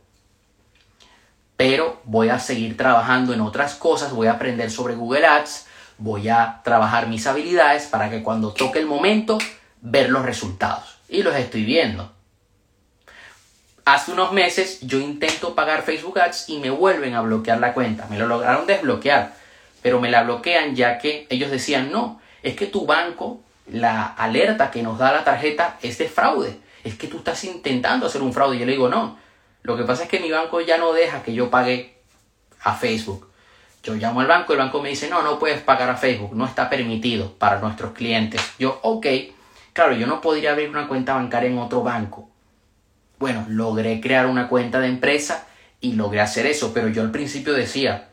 Pero 1.57 2.01
voy 2.05 2.29
a 2.29 2.39
seguir 2.39 2.77
trabajando 2.77 3.33
en 3.33 3.41
otras 3.41 3.75
cosas, 3.75 4.13
voy 4.13 4.27
a 4.27 4.33
aprender 4.33 4.71
sobre 4.71 4.95
Google 4.95 5.27
Ads, 5.27 5.67
voy 5.99 6.29
a 6.29 6.61
trabajar 6.65 7.09
mis 7.09 7.27
habilidades 7.27 7.87
para 7.87 8.11
que 8.11 8.23
cuando 8.23 8.53
toque 8.53 8.79
el 8.79 8.87
momento, 8.87 9.39
ver 9.81 10.11
los 10.11 10.25
resultados. 10.25 10.99
Y 11.09 11.23
los 11.23 11.35
estoy 11.35 11.65
viendo. 11.65 12.13
Hace 13.85 14.13
unos 14.13 14.33
meses 14.33 14.81
yo 14.83 15.01
intento 15.01 15.55
pagar 15.55 15.83
Facebook 15.83 16.19
Ads 16.19 16.51
y 16.51 16.59
me 16.59 16.71
vuelven 16.71 17.15
a 17.15 17.23
bloquear 17.23 17.59
la 17.59 17.73
cuenta. 17.73 18.07
Me 18.11 18.19
lo 18.19 18.27
lograron 18.27 18.67
desbloquear, 18.67 19.35
pero 19.83 20.01
me 20.01 20.11
la 20.11 20.23
bloquean 20.23 20.75
ya 20.75 20.99
que 20.99 21.27
ellos 21.31 21.51
decían, 21.51 21.91
no, 21.93 22.21
es 22.43 22.57
que 22.57 22.67
tu 22.67 22.87
banco, 22.87 23.41
la 23.67 24.05
alerta 24.07 24.71
que 24.71 24.83
nos 24.83 24.99
da 24.99 25.13
la 25.13 25.25
tarjeta 25.25 25.79
es 25.83 25.99
de 25.99 26.09
fraude. 26.09 26.59
Es 26.85 26.95
que 26.95 27.09
tú 27.09 27.19
estás 27.19 27.45
intentando 27.45 28.07
hacer 28.07 28.23
un 28.23 28.33
fraude. 28.33 28.57
Y 28.57 28.61
yo 28.61 28.67
le 28.67 28.73
digo, 28.73 28.89
no, 28.89 29.19
lo 29.63 29.77
que 29.77 29.85
pasa 29.85 30.05
es 30.05 30.09
que 30.09 30.21
mi 30.21 30.31
banco 30.31 30.61
ya 30.61 30.79
no 30.79 30.93
deja 30.93 31.23
que 31.23 31.35
yo 31.35 31.51
pague 31.51 31.99
a 32.63 32.75
Facebook. 32.75 33.29
Yo 33.83 33.95
llamo 33.95 34.21
al 34.21 34.27
banco, 34.27 34.53
el 34.53 34.59
banco 34.59 34.83
me 34.83 34.91
dice, 34.91 35.09
no, 35.09 35.23
no 35.23 35.39
puedes 35.39 35.61
pagar 35.61 35.89
a 35.89 35.97
Facebook, 35.97 36.35
no 36.35 36.45
está 36.45 36.69
permitido 36.69 37.33
para 37.35 37.61
nuestros 37.61 37.93
clientes. 37.93 38.41
Yo, 38.59 38.81
ok, 38.83 39.07
claro, 39.73 39.93
yo 39.93 40.07
no 40.07 40.21
podría 40.21 40.53
abrir 40.53 40.69
una 40.69 40.89
cuenta 40.89 41.15
bancaria 41.15 41.49
en 41.49 41.59
otro 41.59 41.83
banco. 41.83 42.29
Bueno, 43.19 43.45
logré 43.49 44.01
crear 44.01 44.27
una 44.27 44.49
cuenta 44.49 44.81
de 44.81 44.89
empresa 44.89 45.47
y 45.81 45.93
logré 45.93 46.21
hacer 46.21 46.47
eso, 46.47 46.73
pero 46.75 46.89
yo 46.89 47.03
al 47.03 47.11
principio 47.11 47.53
decía, 47.53 48.09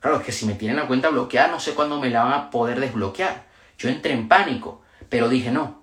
claro, 0.00 0.18
es 0.18 0.24
que 0.24 0.32
si 0.32 0.46
me 0.46 0.54
tienen 0.54 0.76
la 0.76 0.86
cuenta 0.86 1.10
bloqueada, 1.10 1.48
no 1.48 1.60
sé 1.60 1.74
cuándo 1.74 2.00
me 2.00 2.10
la 2.10 2.24
van 2.24 2.32
a 2.32 2.50
poder 2.50 2.80
desbloquear. 2.80 3.44
Yo 3.78 3.88
entré 3.88 4.12
en 4.12 4.28
pánico, 4.28 4.82
pero 5.08 5.28
dije, 5.28 5.50
no, 5.50 5.82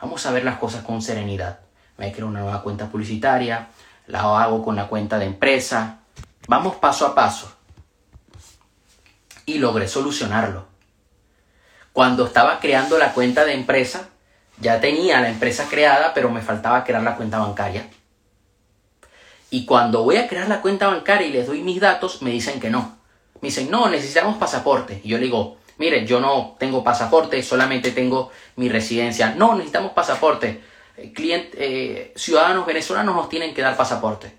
vamos 0.00 0.24
a 0.26 0.32
ver 0.32 0.44
las 0.44 0.58
cosas 0.58 0.82
con 0.82 1.02
serenidad. 1.02 1.60
Me 1.98 2.12
creo 2.12 2.26
una 2.26 2.40
nueva 2.40 2.62
cuenta 2.62 2.88
publicitaria, 2.88 3.68
la 4.06 4.20
hago 4.42 4.64
con 4.64 4.76
la 4.76 4.88
cuenta 4.88 5.18
de 5.18 5.26
empresa. 5.26 5.98
Vamos 6.48 6.76
paso 6.76 7.06
a 7.06 7.14
paso. 7.14 7.54
Y 9.46 9.58
logré 9.58 9.86
solucionarlo. 9.86 10.66
Cuando 11.92 12.26
estaba 12.26 12.60
creando 12.60 12.98
la 12.98 13.12
cuenta 13.12 13.44
de 13.44 13.54
empresa, 13.54 14.08
ya 14.60 14.80
tenía 14.80 15.20
la 15.20 15.28
empresa 15.28 15.66
creada, 15.68 16.14
pero 16.14 16.30
me 16.30 16.42
faltaba 16.42 16.84
crear 16.84 17.02
la 17.02 17.16
cuenta 17.16 17.38
bancaria. 17.38 17.88
Y 19.50 19.66
cuando 19.66 20.04
voy 20.04 20.16
a 20.16 20.28
crear 20.28 20.48
la 20.48 20.60
cuenta 20.60 20.86
bancaria 20.86 21.26
y 21.26 21.32
les 21.32 21.46
doy 21.46 21.62
mis 21.62 21.80
datos, 21.80 22.22
me 22.22 22.30
dicen 22.30 22.60
que 22.60 22.70
no. 22.70 22.99
Me 23.40 23.48
dicen, 23.48 23.70
no, 23.70 23.88
necesitamos 23.88 24.36
pasaporte. 24.36 25.00
Y 25.02 25.08
yo 25.08 25.18
le 25.18 25.24
digo, 25.24 25.58
mire, 25.78 26.06
yo 26.06 26.20
no 26.20 26.56
tengo 26.58 26.84
pasaporte, 26.84 27.42
solamente 27.42 27.92
tengo 27.92 28.30
mi 28.56 28.68
residencia. 28.68 29.34
No, 29.34 29.54
necesitamos 29.54 29.92
pasaporte. 29.92 30.60
Cliente, 31.14 31.56
eh, 31.58 32.12
ciudadanos 32.16 32.66
venezolanos 32.66 33.14
nos 33.14 33.28
tienen 33.28 33.54
que 33.54 33.62
dar 33.62 33.76
pasaporte. 33.76 34.32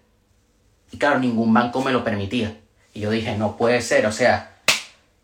Y 0.91 0.98
claro, 0.98 1.20
ningún 1.20 1.53
banco 1.53 1.81
me 1.81 1.91
lo 1.91 2.03
permitía. 2.03 2.58
Y 2.93 3.01
yo 3.01 3.10
dije, 3.10 3.38
no 3.38 3.58
puede 3.58 3.81
ser, 3.81 4.05
o 4.05 4.12
sea, 4.12 4.60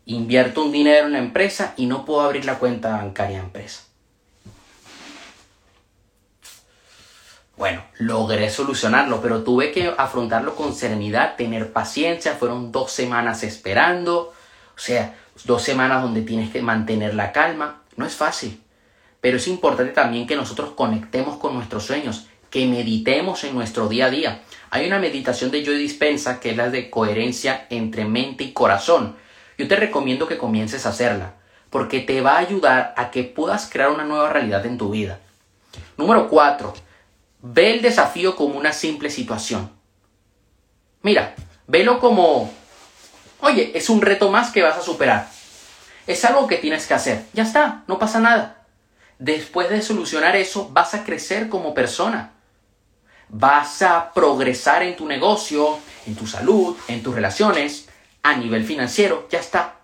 invierto 0.06 0.64
un 0.64 0.72
dinero 0.72 1.06
en 1.06 1.12
la 1.12 1.18
empresa 1.18 1.74
y 1.76 1.86
no 1.86 2.04
puedo 2.04 2.22
abrir 2.22 2.44
la 2.46 2.58
cuenta 2.58 2.90
bancaria 2.90 3.38
empresa. 3.38 3.87
Bueno, 7.58 7.82
logré 7.98 8.50
solucionarlo, 8.50 9.20
pero 9.20 9.42
tuve 9.42 9.72
que 9.72 9.92
afrontarlo 9.98 10.54
con 10.54 10.72
serenidad, 10.72 11.34
tener 11.34 11.72
paciencia. 11.72 12.34
Fueron 12.34 12.70
dos 12.70 12.92
semanas 12.92 13.42
esperando. 13.42 14.32
O 14.76 14.78
sea, 14.78 15.16
dos 15.44 15.62
semanas 15.62 16.02
donde 16.02 16.22
tienes 16.22 16.50
que 16.50 16.62
mantener 16.62 17.14
la 17.14 17.32
calma. 17.32 17.82
No 17.96 18.06
es 18.06 18.14
fácil. 18.14 18.62
Pero 19.20 19.38
es 19.38 19.48
importante 19.48 19.92
también 19.92 20.28
que 20.28 20.36
nosotros 20.36 20.70
conectemos 20.76 21.38
con 21.38 21.54
nuestros 21.54 21.84
sueños, 21.84 22.28
que 22.48 22.64
meditemos 22.68 23.42
en 23.42 23.56
nuestro 23.56 23.88
día 23.88 24.06
a 24.06 24.10
día. 24.10 24.42
Hay 24.70 24.86
una 24.86 25.00
meditación 25.00 25.50
de 25.50 25.64
Joy 25.64 25.78
Dispensa 25.78 26.38
que 26.38 26.50
es 26.50 26.56
la 26.56 26.70
de 26.70 26.90
coherencia 26.90 27.66
entre 27.70 28.04
mente 28.04 28.44
y 28.44 28.52
corazón. 28.52 29.16
Yo 29.58 29.66
te 29.66 29.74
recomiendo 29.74 30.28
que 30.28 30.38
comiences 30.38 30.86
a 30.86 30.90
hacerla, 30.90 31.34
porque 31.70 31.98
te 31.98 32.20
va 32.20 32.34
a 32.34 32.38
ayudar 32.38 32.94
a 32.96 33.10
que 33.10 33.24
puedas 33.24 33.68
crear 33.68 33.90
una 33.90 34.04
nueva 34.04 34.32
realidad 34.32 34.64
en 34.64 34.78
tu 34.78 34.90
vida. 34.90 35.18
Número 35.96 36.28
4. 36.28 36.87
Ve 37.40 37.74
el 37.74 37.82
desafío 37.82 38.36
como 38.36 38.58
una 38.58 38.72
simple 38.72 39.10
situación. 39.10 39.70
Mira, 41.02 41.34
velo 41.66 42.00
como, 42.00 42.52
oye, 43.40 43.72
es 43.74 43.88
un 43.88 44.00
reto 44.00 44.30
más 44.30 44.50
que 44.50 44.62
vas 44.62 44.76
a 44.76 44.82
superar. 44.82 45.28
Es 46.06 46.24
algo 46.24 46.46
que 46.46 46.56
tienes 46.56 46.86
que 46.86 46.94
hacer. 46.94 47.24
Ya 47.32 47.44
está, 47.44 47.84
no 47.86 47.98
pasa 47.98 48.18
nada. 48.18 48.66
Después 49.18 49.68
de 49.70 49.82
solucionar 49.82 50.36
eso, 50.36 50.68
vas 50.72 50.94
a 50.94 51.04
crecer 51.04 51.48
como 51.48 51.74
persona. 51.74 52.32
Vas 53.28 53.82
a 53.82 54.12
progresar 54.12 54.82
en 54.82 54.96
tu 54.96 55.06
negocio, 55.06 55.78
en 56.06 56.16
tu 56.16 56.26
salud, 56.26 56.76
en 56.88 57.02
tus 57.02 57.14
relaciones, 57.14 57.88
a 58.22 58.34
nivel 58.36 58.64
financiero. 58.64 59.28
Ya 59.30 59.38
está. 59.38 59.76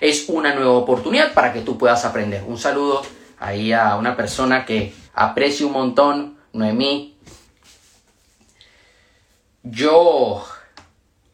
Es 0.00 0.26
una 0.28 0.54
nueva 0.54 0.72
oportunidad 0.72 1.34
para 1.34 1.52
que 1.52 1.62
tú 1.62 1.76
puedas 1.78 2.04
aprender. 2.04 2.44
Un 2.46 2.58
saludo 2.58 3.02
ahí 3.38 3.72
a 3.72 3.96
una 3.96 4.16
persona 4.16 4.64
que 4.64 4.94
aprecio 5.14 5.66
un 5.66 5.72
montón, 5.72 6.38
Noemí. 6.54 7.18
Yo 9.64 10.46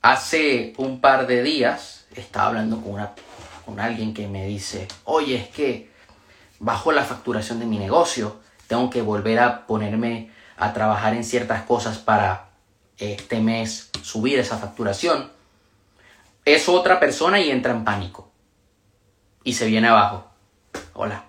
hace 0.00 0.72
un 0.78 1.00
par 1.00 1.26
de 1.26 1.42
días 1.42 2.06
estaba 2.16 2.48
hablando 2.48 2.80
con, 2.80 2.94
una, 2.94 3.12
con 3.66 3.78
alguien 3.80 4.14
que 4.14 4.26
me 4.28 4.46
dice, 4.46 4.88
oye, 5.04 5.36
es 5.36 5.48
que 5.48 5.90
bajo 6.58 6.90
la 6.90 7.04
facturación 7.04 7.60
de 7.60 7.66
mi 7.66 7.78
negocio, 7.78 8.40
tengo 8.66 8.88
que 8.88 9.02
volver 9.02 9.40
a 9.40 9.66
ponerme 9.66 10.30
a 10.56 10.72
trabajar 10.72 11.14
en 11.14 11.24
ciertas 11.24 11.62
cosas 11.64 11.98
para 11.98 12.48
este 12.96 13.40
mes 13.40 13.90
subir 14.02 14.38
esa 14.38 14.56
facturación. 14.56 15.30
Es 16.46 16.68
otra 16.68 16.98
persona 16.98 17.40
y 17.40 17.50
entra 17.50 17.72
en 17.72 17.84
pánico. 17.84 18.30
Y 19.44 19.52
se 19.52 19.66
viene 19.66 19.88
abajo. 19.88 20.30
Hola. 20.94 21.24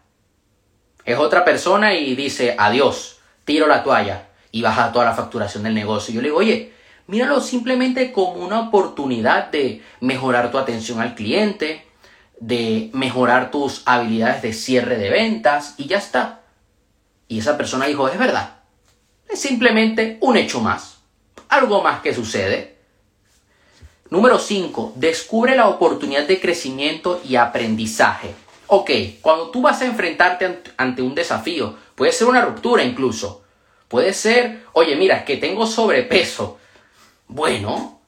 Es 1.04 1.18
otra 1.18 1.44
persona 1.44 1.94
y 1.94 2.16
dice 2.16 2.56
adiós, 2.58 3.21
tiro 3.52 3.68
la 3.68 3.84
toalla 3.84 4.30
y 4.50 4.62
baja 4.62 4.94
toda 4.94 5.04
la 5.04 5.14
facturación 5.14 5.64
del 5.64 5.74
negocio. 5.74 6.14
Yo 6.14 6.22
le 6.22 6.30
digo, 6.30 6.38
oye, 6.38 6.72
míralo 7.08 7.42
simplemente 7.42 8.14
como 8.14 8.36
una 8.36 8.62
oportunidad 8.62 9.52
de 9.52 9.84
mejorar 10.00 10.52
tu 10.52 10.58
atención 10.58 11.02
al 11.02 11.16
cliente, 11.16 11.86
de 12.40 12.90
mejorar 12.94 13.52
tus 13.52 13.82
habilidades 13.86 14.42
de 14.42 14.54
cierre 14.54 14.98
de 14.98 15.10
ventas 15.10 15.76
y 15.78 15.88
ya 15.88 15.98
está. 15.98 16.44
Y 17.28 17.40
esa 17.40 17.58
persona 17.58 17.88
dijo, 17.88 18.08
es 18.08 18.18
verdad, 18.18 18.60
es 19.28 19.42
simplemente 19.42 20.18
un 20.22 20.38
hecho 20.38 20.62
más, 20.62 21.00
algo 21.50 21.84
más 21.84 22.00
que 22.00 22.14
sucede. 22.14 22.78
Número 24.10 24.40
5. 24.40 24.94
Descubre 24.96 25.58
la 25.58 25.68
oportunidad 25.68 26.26
de 26.26 26.40
crecimiento 26.40 27.22
y 27.28 27.36
aprendizaje. 27.36 28.34
Ok, 28.68 28.92
cuando 29.20 29.52
tú 29.52 29.62
vas 29.62 29.82
a 29.82 29.86
enfrentarte 29.88 30.64
ante 30.78 31.02
un 31.02 31.16
desafío, 31.16 31.76
puede 31.96 32.14
ser 32.14 32.28
una 32.28 32.46
ruptura 32.46 32.84
incluso, 32.84 33.41
puede 33.92 34.14
ser, 34.14 34.64
oye, 34.72 34.96
mira, 34.96 35.26
que 35.26 35.36
tengo 35.36 35.68
sobrepeso. 35.68 36.58
Bueno, 37.28 38.00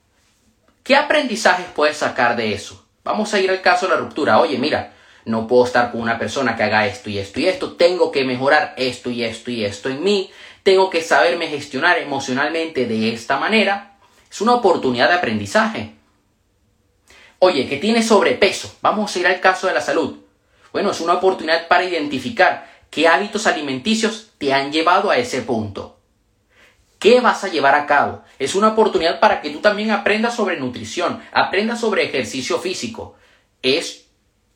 ¿qué 0.82 0.96
aprendizajes 0.96 1.66
puedes 1.76 1.98
sacar 1.98 2.38
de 2.38 2.54
eso? 2.54 2.86
Vamos 3.04 3.34
a 3.34 3.40
ir 3.42 3.52
al 3.52 3.62
caso 3.62 3.86
de 3.86 3.94
la 3.94 4.00
ruptura. 4.00 4.40
Oye, 4.40 4.58
mira, 4.58 4.94
no 5.26 5.46
puedo 5.46 5.66
estar 5.66 5.92
con 5.92 6.00
una 6.00 6.18
persona 6.18 6.56
que 6.56 6.64
haga 6.64 6.88
esto 6.88 7.10
y 7.10 7.18
esto 7.18 7.42
y 7.42 7.48
esto. 7.48 7.74
Tengo 7.74 8.14
que 8.14 8.24
mejorar 8.24 8.74
esto 8.78 9.10
y 9.10 9.26
esto 9.26 9.52
y 9.52 9.66
esto 9.66 9.90
en 9.90 10.02
mí. 10.02 10.32
Tengo 10.64 10.90
que 10.90 11.02
saberme 11.02 11.48
gestionar 11.48 11.98
emocionalmente 11.98 12.86
de 12.86 13.14
esta 13.14 13.38
manera. 13.38 13.98
Es 14.32 14.40
una 14.40 14.56
oportunidad 14.56 15.10
de 15.10 15.16
aprendizaje. 15.16 15.96
Oye, 17.40 17.68
que 17.68 17.76
tienes 17.76 18.08
sobrepeso. 18.08 18.74
Vamos 18.82 19.14
a 19.14 19.20
ir 19.20 19.28
al 19.28 19.42
caso 19.42 19.68
de 19.68 19.74
la 19.74 19.82
salud. 19.82 20.18
Bueno, 20.72 20.92
es 20.92 21.02
una 21.02 21.16
oportunidad 21.16 21.68
para 21.68 21.84
identificar 21.84 22.73
qué 22.94 23.08
hábitos 23.08 23.48
alimenticios 23.48 24.30
te 24.38 24.54
han 24.54 24.72
llevado 24.72 25.10
a 25.10 25.18
ese 25.18 25.42
punto. 25.42 25.98
¿Qué 27.00 27.22
vas 27.22 27.44
a 27.44 27.48
llevar 27.48 27.74
a 27.74 27.88
cabo? 27.88 28.22
Es 28.38 28.54
una 28.54 28.70
oportunidad 28.70 29.20
para 29.20 29.42
que 29.42 29.50
tú 29.50 29.60
también 29.60 29.90
aprendas 29.90 30.36
sobre 30.36 30.60
nutrición, 30.60 31.20
aprendas 31.32 31.80
sobre 31.80 32.04
ejercicio 32.04 32.60
físico. 32.60 33.16
Es 33.64 34.06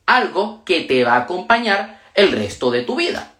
algo 0.06 0.62
que 0.64 0.82
te 0.82 1.02
va 1.02 1.14
a 1.14 1.22
acompañar 1.22 2.00
el 2.14 2.30
resto 2.30 2.70
de 2.70 2.82
tu 2.82 2.94
vida. 2.94 3.32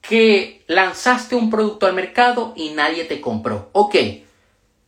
Que 0.00 0.64
lanzaste 0.68 1.36
un 1.36 1.50
producto 1.50 1.86
al 1.86 1.92
mercado 1.92 2.54
y 2.56 2.70
nadie 2.70 3.04
te 3.04 3.20
compró. 3.20 3.68
Ok, 3.72 3.94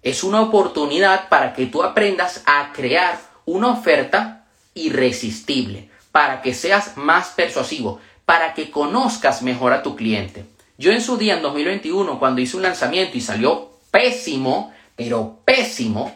es 0.02 0.24
una 0.24 0.40
oportunidad 0.40 1.28
para 1.28 1.52
que 1.52 1.66
tú 1.66 1.82
aprendas 1.82 2.42
a 2.46 2.72
crear 2.72 3.20
una 3.44 3.68
oferta 3.68 4.46
irresistible, 4.72 5.90
para 6.10 6.40
que 6.40 6.54
seas 6.54 6.96
más 6.96 7.28
persuasivo, 7.28 8.00
para 8.28 8.52
que 8.52 8.70
conozcas 8.70 9.40
mejor 9.40 9.72
a 9.72 9.82
tu 9.82 9.96
cliente. 9.96 10.44
Yo 10.76 10.92
en 10.92 11.00
su 11.00 11.16
día, 11.16 11.36
en 11.36 11.40
2021, 11.40 12.18
cuando 12.18 12.42
hice 12.42 12.58
un 12.58 12.62
lanzamiento 12.62 13.16
y 13.16 13.22
salió 13.22 13.70
pésimo, 13.90 14.70
pero 14.94 15.38
pésimo, 15.46 16.14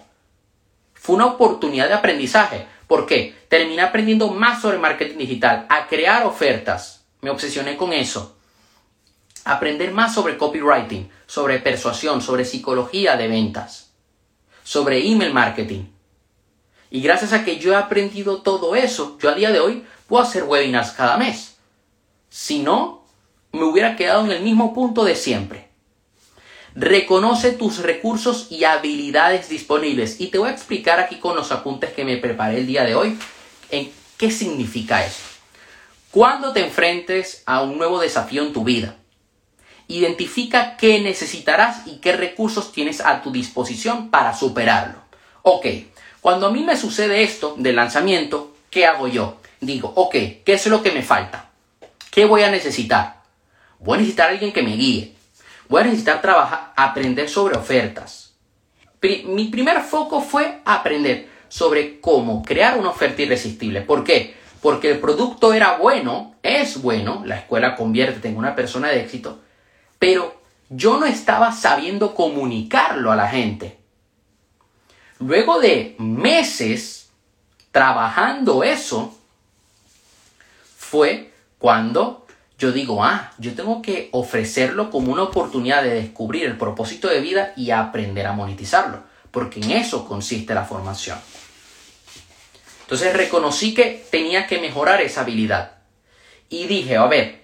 fue 0.93 1.17
una 1.17 1.25
oportunidad 1.25 1.89
de 1.89 1.95
aprendizaje. 1.95 2.67
¿Por 2.87 3.07
qué? 3.07 3.35
Terminé 3.49 3.81
aprendiendo 3.81 4.29
más 4.29 4.61
sobre 4.61 4.77
marketing 4.77 5.17
digital, 5.17 5.65
a 5.71 5.87
crear 5.87 6.27
ofertas. 6.27 7.07
Me 7.23 7.31
obsesioné 7.31 7.79
con 7.79 7.95
eso. 7.95 8.37
Aprender 9.47 9.91
más 9.93 10.13
sobre 10.13 10.37
copywriting, 10.37 11.11
sobre 11.27 11.61
persuasión, 11.61 12.21
sobre 12.21 12.45
psicología 12.45 13.17
de 13.17 13.29
ventas, 13.29 13.95
sobre 14.63 14.99
email 14.99 15.33
marketing. 15.33 15.85
Y 16.91 17.01
gracias 17.01 17.33
a 17.33 17.43
que 17.43 17.57
yo 17.57 17.73
he 17.73 17.77
aprendido 17.77 18.43
todo 18.43 18.77
eso, 18.77 19.17
yo 19.19 19.31
a 19.31 19.35
día 19.35 19.51
de 19.51 19.61
hoy 19.61 19.87
puedo 20.07 20.23
hacer 20.23 20.45
webinars 20.45 20.91
cada 20.91 21.17
mes. 21.17 21.52
Si 22.33 22.61
no, 22.61 23.05
me 23.53 23.65
hubiera 23.65 23.95
quedado 23.95 24.25
en 24.25 24.33
el 24.33 24.43
mismo 24.43 24.73
punto 24.73 25.05
de 25.05 25.17
siempre. 25.17 25.69
Reconoce 26.75 27.53
tus 27.53 27.81
recursos 27.81 28.47
y 28.49 28.65
habilidades 28.65 29.51
disponibles. 29.51 30.19
Y 30.19 30.29
te 30.29 30.39
voy 30.39 30.49
a 30.49 30.53
explicar 30.53 30.99
aquí 30.99 31.17
con 31.17 31.37
los 31.37 31.53
apuntes 31.53 31.93
que 31.93 32.07
me 32.07 32.17
preparé 32.17 32.61
el 32.61 32.67
día 32.67 32.85
de 32.85 32.95
hoy 32.95 33.19
en 33.71 33.93
qué 34.17 34.31
significa 34.31 35.05
eso. 35.05 35.21
Cuando 36.11 36.55
te 36.55 36.65
enfrentes 36.65 37.43
a 37.45 37.61
un 37.61 37.77
nuevo 37.77 38.01
desafío 38.01 38.43
en 38.43 38.55
tu 38.55 38.65
vida, 38.65 38.97
identifica 39.87 40.79
qué 40.79 41.01
necesitarás 41.01 41.87
y 41.87 41.99
qué 41.99 42.17
recursos 42.17 42.73
tienes 42.73 43.03
a 43.03 43.21
tu 43.21 43.31
disposición 43.31 44.11
para 44.11 44.35
superarlo. 44.35 45.01
Ok, 45.43 45.67
cuando 46.23 46.47
a 46.47 46.51
mí 46.51 46.63
me 46.63 46.79
sucede 46.79 47.25
esto 47.25 47.57
del 47.59 47.77
lanzamiento, 47.77 48.57
¿qué 48.71 48.87
hago 48.87 49.07
yo? 49.07 49.37
Digo, 49.61 49.93
ok, 49.97 50.13
¿qué 50.47 50.55
es 50.55 50.67
lo 50.69 50.83
que 50.83 50.93
me 50.93 51.03
falta? 51.03 51.52
¿Qué 52.13 52.27
voy 52.27 52.43
a 52.43 52.51
necesitar? 52.51 53.23
Voy 53.79 53.97
a 53.97 54.01
necesitar 54.03 54.29
a 54.29 54.33
alguien 54.33 54.53
que 54.53 54.63
me 54.63 54.77
guíe. 54.77 55.15
Voy 55.67 55.81
a 55.81 55.85
necesitar 55.85 56.21
trabajar, 56.21 56.75
aprender 56.77 57.27
sobre 57.31 57.57
ofertas. 57.57 58.35
mi 59.01 59.47
primer 59.47 59.81
foco 59.81 60.21
fue 60.21 60.61
aprender 60.67 61.31
sobre 61.49 62.01
cómo 62.01 62.43
crear 62.43 62.79
una 62.79 62.91
oferta 62.91 63.23
irresistible. 63.23 63.81
¿Por 63.81 64.05
qué? 64.05 64.35
Porque 64.61 64.91
el 64.91 65.01
producto 65.01 65.55
era 65.55 65.79
bueno, 65.79 66.35
es 66.43 66.83
bueno, 66.83 67.23
la 67.25 67.39
escuela 67.39 67.77
convierte 67.77 68.29
en 68.29 68.37
una 68.37 68.55
persona 68.55 68.89
de 68.89 69.01
éxito, 69.01 69.41
pero 69.99 70.39
yo 70.69 70.99
no 70.99 71.07
estaba 71.07 71.51
sabiendo 71.53 72.15
comunicarlo 72.15 73.11
a 73.11 73.17
la 73.17 73.29
gente. 73.29 73.79
Luego 75.19 75.61
de 75.61 75.97
meses 75.99 77.11
trabajando 77.71 78.65
eso, 78.65 79.17
fue 80.77 81.32
cuando 81.63 82.27
yo 82.59 82.73
digo, 82.73 83.03
ah, 83.03 83.33
yo 83.39 83.55
tengo 83.55 83.81
que 83.81 84.11
ofrecerlo 84.13 84.91
como 84.91 85.11
una 85.11 85.23
oportunidad 85.23 85.83
de 85.83 85.95
descubrir 85.95 86.45
el 86.45 86.59
propósito 86.59 87.09
de 87.09 87.21
vida 87.21 87.55
y 87.57 87.71
aprender 87.71 88.27
a 88.27 88.35
monetizarlo, 88.35 89.03
porque 89.31 89.61
en 89.61 89.71
eso 89.71 90.07
consiste 90.07 90.53
la 90.53 90.67
formación. 90.67 91.19
Entonces 92.83 93.17
reconocí 93.17 93.73
que 93.73 94.05
tenía 94.11 94.47
que 94.47 94.61
mejorar 94.61 95.01
esa 95.01 95.23
habilidad 95.23 95.79
y 96.51 96.67
dije, 96.67 96.99
a 96.99 97.07
ver, 97.07 97.43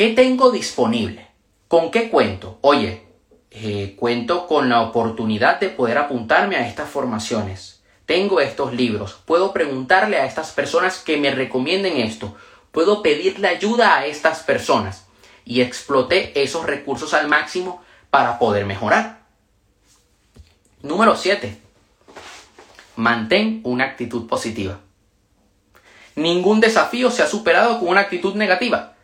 ¿Qué 0.00 0.14
tengo 0.14 0.50
disponible? 0.50 1.26
¿Con 1.68 1.90
qué 1.90 2.08
cuento? 2.08 2.58
Oye, 2.62 3.02
eh, 3.50 3.96
cuento 3.98 4.46
con 4.46 4.70
la 4.70 4.80
oportunidad 4.80 5.60
de 5.60 5.68
poder 5.68 5.98
apuntarme 5.98 6.56
a 6.56 6.66
estas 6.66 6.88
formaciones. 6.88 7.82
Tengo 8.06 8.40
estos 8.40 8.72
libros. 8.72 9.20
Puedo 9.26 9.52
preguntarle 9.52 10.16
a 10.16 10.24
estas 10.24 10.52
personas 10.52 11.00
que 11.00 11.18
me 11.18 11.30
recomienden 11.32 11.98
esto. 11.98 12.34
Puedo 12.72 13.02
pedirle 13.02 13.48
ayuda 13.48 13.96
a 13.96 14.06
estas 14.06 14.40
personas. 14.40 15.06
Y 15.44 15.62
exploté 15.62 16.40
esos 16.40 16.64
recursos 16.64 17.14
al 17.14 17.28
máximo 17.28 17.82
para 18.10 18.38
poder 18.38 18.66
mejorar. 18.66 19.22
Número 20.82 21.16
7. 21.16 21.60
Mantén 22.96 23.60
una 23.64 23.84
actitud 23.84 24.26
positiva. 24.26 24.80
Ningún 26.14 26.60
desafío 26.60 27.10
se 27.10 27.22
ha 27.22 27.26
superado 27.26 27.78
con 27.78 27.88
una 27.88 28.00
actitud 28.00 28.34
negativa. 28.34 28.94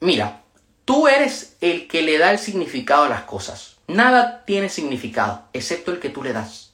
Mira, 0.00 0.42
tú 0.84 1.08
eres 1.08 1.56
el 1.60 1.88
que 1.88 2.02
le 2.02 2.18
da 2.18 2.30
el 2.30 2.38
significado 2.38 3.04
a 3.04 3.08
las 3.08 3.22
cosas. 3.22 3.76
Nada 3.86 4.44
tiene 4.44 4.68
significado, 4.68 5.48
excepto 5.52 5.90
el 5.90 6.00
que 6.00 6.10
tú 6.10 6.22
le 6.22 6.32
das. 6.32 6.72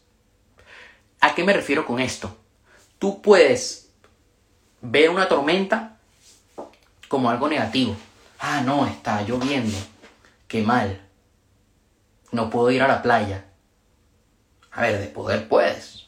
¿A 1.20 1.34
qué 1.34 1.44
me 1.44 1.52
refiero 1.52 1.84
con 1.84 2.00
esto? 2.00 2.36
Tú 2.98 3.22
puedes 3.22 3.87
ver 4.80 5.10
una 5.10 5.28
tormenta 5.28 5.96
como 7.08 7.30
algo 7.30 7.48
negativo. 7.48 7.96
Ah, 8.38 8.60
no, 8.60 8.86
está 8.86 9.22
lloviendo. 9.22 9.76
Qué 10.46 10.62
mal. 10.62 11.00
No 12.30 12.50
puedo 12.50 12.70
ir 12.70 12.82
a 12.82 12.88
la 12.88 13.02
playa. 13.02 13.46
A 14.72 14.82
ver, 14.82 15.00
de 15.00 15.06
poder 15.06 15.48
puedes. 15.48 16.06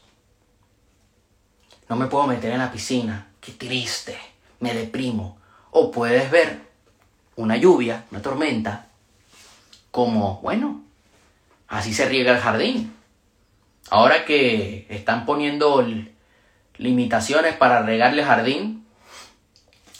No 1.89 1.95
me 1.95 2.07
puedo 2.07 2.27
meter 2.27 2.51
en 2.51 2.59
la 2.59 2.71
piscina. 2.71 3.27
Qué 3.41 3.51
triste. 3.51 4.17
Me 4.59 4.73
deprimo. 4.73 5.37
O 5.71 5.91
puedes 5.91 6.29
ver 6.31 6.71
una 7.35 7.57
lluvia, 7.57 8.05
una 8.11 8.21
tormenta, 8.21 8.87
como, 9.89 10.39
bueno, 10.41 10.83
así 11.67 11.93
se 11.93 12.07
riega 12.07 12.33
el 12.33 12.39
jardín. 12.39 12.93
Ahora 13.89 14.25
que 14.25 14.85
están 14.89 15.25
poniendo 15.25 15.85
limitaciones 16.81 17.55
para 17.55 17.81
regarle 17.83 18.21
el 18.21 18.27
jardín, 18.27 18.85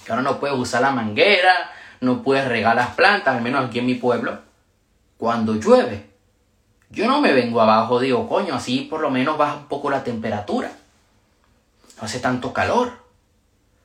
que 0.05 0.11
ahora 0.11 0.23
no 0.23 0.39
puedes 0.39 0.57
usar 0.57 0.81
la 0.81 0.91
manguera, 0.91 1.71
no 2.01 2.23
puedes 2.23 2.47
regar 2.47 2.75
las 2.75 2.95
plantas, 2.95 3.35
al 3.35 3.41
menos 3.41 3.65
aquí 3.65 3.79
en 3.79 3.85
mi 3.85 3.95
pueblo, 3.95 4.39
cuando 5.17 5.55
llueve. 5.55 6.09
Yo 6.89 7.07
no 7.07 7.21
me 7.21 7.31
vengo 7.31 7.61
abajo, 7.61 7.99
digo, 7.99 8.27
coño, 8.27 8.55
así 8.55 8.81
por 8.81 8.99
lo 8.99 9.09
menos 9.09 9.37
baja 9.37 9.55
un 9.55 9.67
poco 9.67 9.89
la 9.89 10.03
temperatura. 10.03 10.71
No 11.97 12.03
hace 12.03 12.19
tanto 12.19 12.51
calor. 12.51 12.91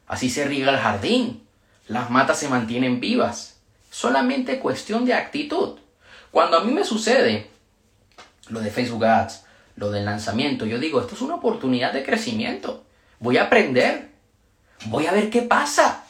Así 0.09 0.29
se 0.29 0.45
riega 0.45 0.73
el 0.73 0.79
jardín 0.79 1.47
las 1.89 2.11
matas 2.11 2.39
se 2.39 2.49
mantienen 2.49 3.01
vivas. 3.01 3.59
Solamente 3.91 4.59
cuestión 4.59 5.05
de 5.05 5.15
actitud. 5.15 5.79
Cuando 6.31 6.59
a 6.59 6.65
mí 6.65 6.73
me 6.73 6.85
sucede 6.85 7.49
lo 8.49 8.61
de 8.61 8.71
Facebook 8.71 9.05
Ads, 9.05 9.45
lo 9.77 9.91
del 9.91 10.05
lanzamiento, 10.05 10.67
yo 10.67 10.79
digo, 10.79 11.01
esto 11.01 11.15
es 11.15 11.21
una 11.21 11.37
oportunidad 11.37 11.93
de 11.93 12.05
crecimiento. 12.05 12.85
Voy 13.21 13.39
a 13.39 13.45
aprender. 13.45 14.11
Voy 14.87 15.07
a 15.07 15.13
ver 15.13 15.31
qué 15.31 15.43
pasa. 15.43 16.05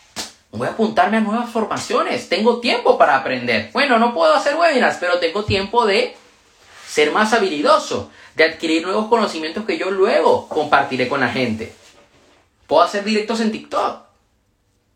Voy 0.50 0.66
a 0.66 0.72
apuntarme 0.72 1.18
a 1.18 1.20
nuevas 1.20 1.50
formaciones. 1.50 2.28
Tengo 2.28 2.60
tiempo 2.60 2.96
para 2.96 3.16
aprender. 3.16 3.70
Bueno, 3.72 3.98
no 3.98 4.14
puedo 4.14 4.34
hacer 4.34 4.56
webinars, 4.56 4.96
pero 4.98 5.18
tengo 5.18 5.44
tiempo 5.44 5.86
de 5.86 6.16
ser 6.88 7.12
más 7.12 7.32
habilidoso, 7.32 8.10
de 8.34 8.44
adquirir 8.44 8.82
nuevos 8.82 9.08
conocimientos 9.08 9.64
que 9.64 9.76
yo 9.76 9.90
luego 9.90 10.48
compartiré 10.48 11.08
con 11.08 11.20
la 11.20 11.28
gente. 11.28 11.74
Puedo 12.66 12.82
hacer 12.82 13.04
directos 13.04 13.40
en 13.40 13.52
TikTok. 13.52 14.02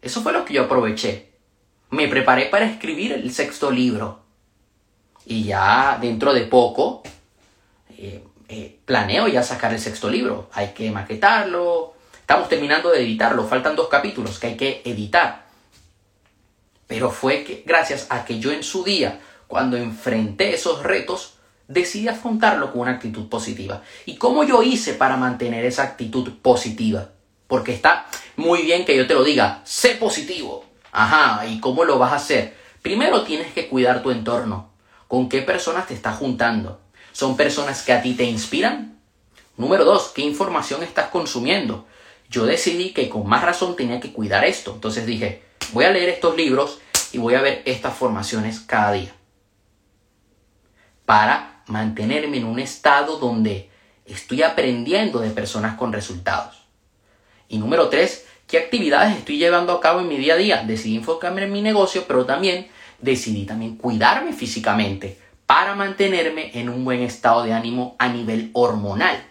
Eso 0.03 0.23
fue 0.23 0.33
lo 0.33 0.44
que 0.44 0.55
yo 0.55 0.62
aproveché. 0.62 1.31
Me 1.90 2.09
preparé 2.09 2.46
para 2.46 2.64
escribir 2.64 3.12
el 3.12 3.33
sexto 3.33 3.70
libro. 3.70 4.20
Y 5.27 5.44
ya 5.44 5.99
dentro 6.01 6.33
de 6.33 6.42
poco 6.42 7.03
eh, 7.99 8.25
eh, 8.49 8.79
planeo 8.85 9.29
ya 9.29 9.42
sacar 9.42 9.73
el 9.75 9.81
sexto 9.81 10.09
libro. 10.09 10.49
Hay 10.53 10.68
que 10.68 10.90
maquetarlo. 10.90 11.94
Estamos 12.31 12.49
terminando 12.49 12.90
de 12.90 13.03
editarlo. 13.03 13.45
Faltan 13.45 13.75
dos 13.75 13.88
capítulos 13.88 14.38
que 14.38 14.47
hay 14.47 14.57
que 14.57 14.83
editar. 14.85 15.47
Pero 16.87 17.11
fue 17.11 17.64
gracias 17.66 18.07
a 18.09 18.25
que 18.25 18.38
yo 18.38 18.53
en 18.53 18.62
su 18.62 18.85
día, 18.85 19.19
cuando 19.49 19.77
enfrenté 19.77 20.55
esos 20.55 20.85
retos, 20.85 21.35
decidí 21.66 22.07
afrontarlo 22.07 22.71
con 22.71 22.83
una 22.83 22.93
actitud 22.93 23.29
positiva. 23.29 23.83
¿Y 24.07 24.14
cómo 24.14 24.45
yo 24.45 24.62
hice 24.62 24.95
para 24.95 25.16
mantener 25.16 25.64
esa 25.64 25.83
actitud 25.83 26.38
positiva? 26.40 27.09
Porque 27.49 27.75
está 27.75 28.07
muy 28.37 28.62
bien 28.62 28.85
que 28.85 28.97
yo 28.97 29.09
te 29.09 29.14
lo 29.14 29.25
diga, 29.25 29.61
sé 29.64 29.97
positivo. 29.97 30.64
Ajá, 30.93 31.45
¿y 31.49 31.59
cómo 31.59 31.83
lo 31.83 31.99
vas 31.99 32.12
a 32.12 32.16
hacer? 32.16 32.57
Primero 32.81 33.25
tienes 33.25 33.53
que 33.53 33.66
cuidar 33.66 34.05
tu 34.05 34.12
entorno. 34.12 34.71
¿Con 35.09 35.29
qué 35.29 35.43
personas 35.43 35.88
te 35.88 35.95
estás 35.95 36.16
juntando? 36.16 36.81
¿Son 37.11 37.37
personas 37.37 37.83
que 37.83 37.93
a 37.93 38.01
ti 38.01 38.14
te 38.14 38.23
inspiran? 38.23 39.01
Número 39.57 39.85
dos, 39.85 40.12
¿qué 40.14 40.23
información 40.23 40.85
estás 40.85 41.09
consumiendo? 41.09 41.87
Yo 42.31 42.47
decidí 42.47 42.90
que 42.90 43.09
con 43.09 43.27
más 43.27 43.43
razón 43.43 43.75
tenía 43.75 43.99
que 43.99 44.12
cuidar 44.12 44.45
esto. 44.45 44.73
Entonces 44.73 45.05
dije, 45.05 45.43
voy 45.73 45.85
a 45.85 45.90
leer 45.90 46.09
estos 46.09 46.37
libros 46.37 46.81
y 47.11 47.19
voy 47.19 47.35
a 47.35 47.43
ver 47.43 47.62
estas 47.64 47.95
formaciones 47.95 48.61
cada 48.61 48.93
día. 48.93 49.12
Para 51.05 51.64
mantenerme 51.66 52.37
en 52.37 52.45
un 52.45 52.61
estado 52.61 53.19
donde 53.19 53.69
estoy 54.07 54.45
aprendiendo 54.45 55.19
de 55.19 55.31
personas 55.31 55.77
con 55.77 55.93
resultados. 55.93 56.62
Y 57.49 57.59
número 57.59 57.88
tres, 57.88 58.27
¿qué 58.47 58.59
actividades 58.59 59.16
estoy 59.16 59.38
llevando 59.38 59.73
a 59.73 59.81
cabo 59.81 59.99
en 59.99 60.07
mi 60.07 60.16
día 60.16 60.35
a 60.35 60.37
día? 60.37 60.62
Decidí 60.64 60.97
enfocarme 60.97 61.43
en 61.43 61.53
mi 61.53 61.62
negocio, 61.62 62.05
pero 62.07 62.27
también 62.27 62.69
decidí 63.01 63.45
también 63.45 63.77
cuidarme 63.77 64.33
físicamente 64.33 65.19
para 65.47 65.75
mantenerme 65.75 66.53
en 66.55 66.69
un 66.69 66.85
buen 66.85 67.01
estado 67.03 67.43
de 67.43 67.53
ánimo 67.53 67.97
a 67.99 68.09
nivel 68.09 68.51
hormonal. 68.53 69.30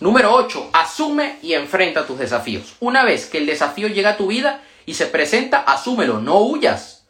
Número 0.00 0.32
8. 0.32 0.70
Asume 0.72 1.38
y 1.42 1.54
enfrenta 1.54 2.06
tus 2.06 2.18
desafíos. 2.18 2.76
Una 2.80 3.04
vez 3.04 3.26
que 3.26 3.38
el 3.38 3.46
desafío 3.46 3.88
llega 3.88 4.10
a 4.10 4.16
tu 4.16 4.28
vida 4.28 4.62
y 4.86 4.94
se 4.94 5.06
presenta, 5.06 5.58
asúmelo, 5.58 6.20
no 6.20 6.38
huyas. 6.40 7.04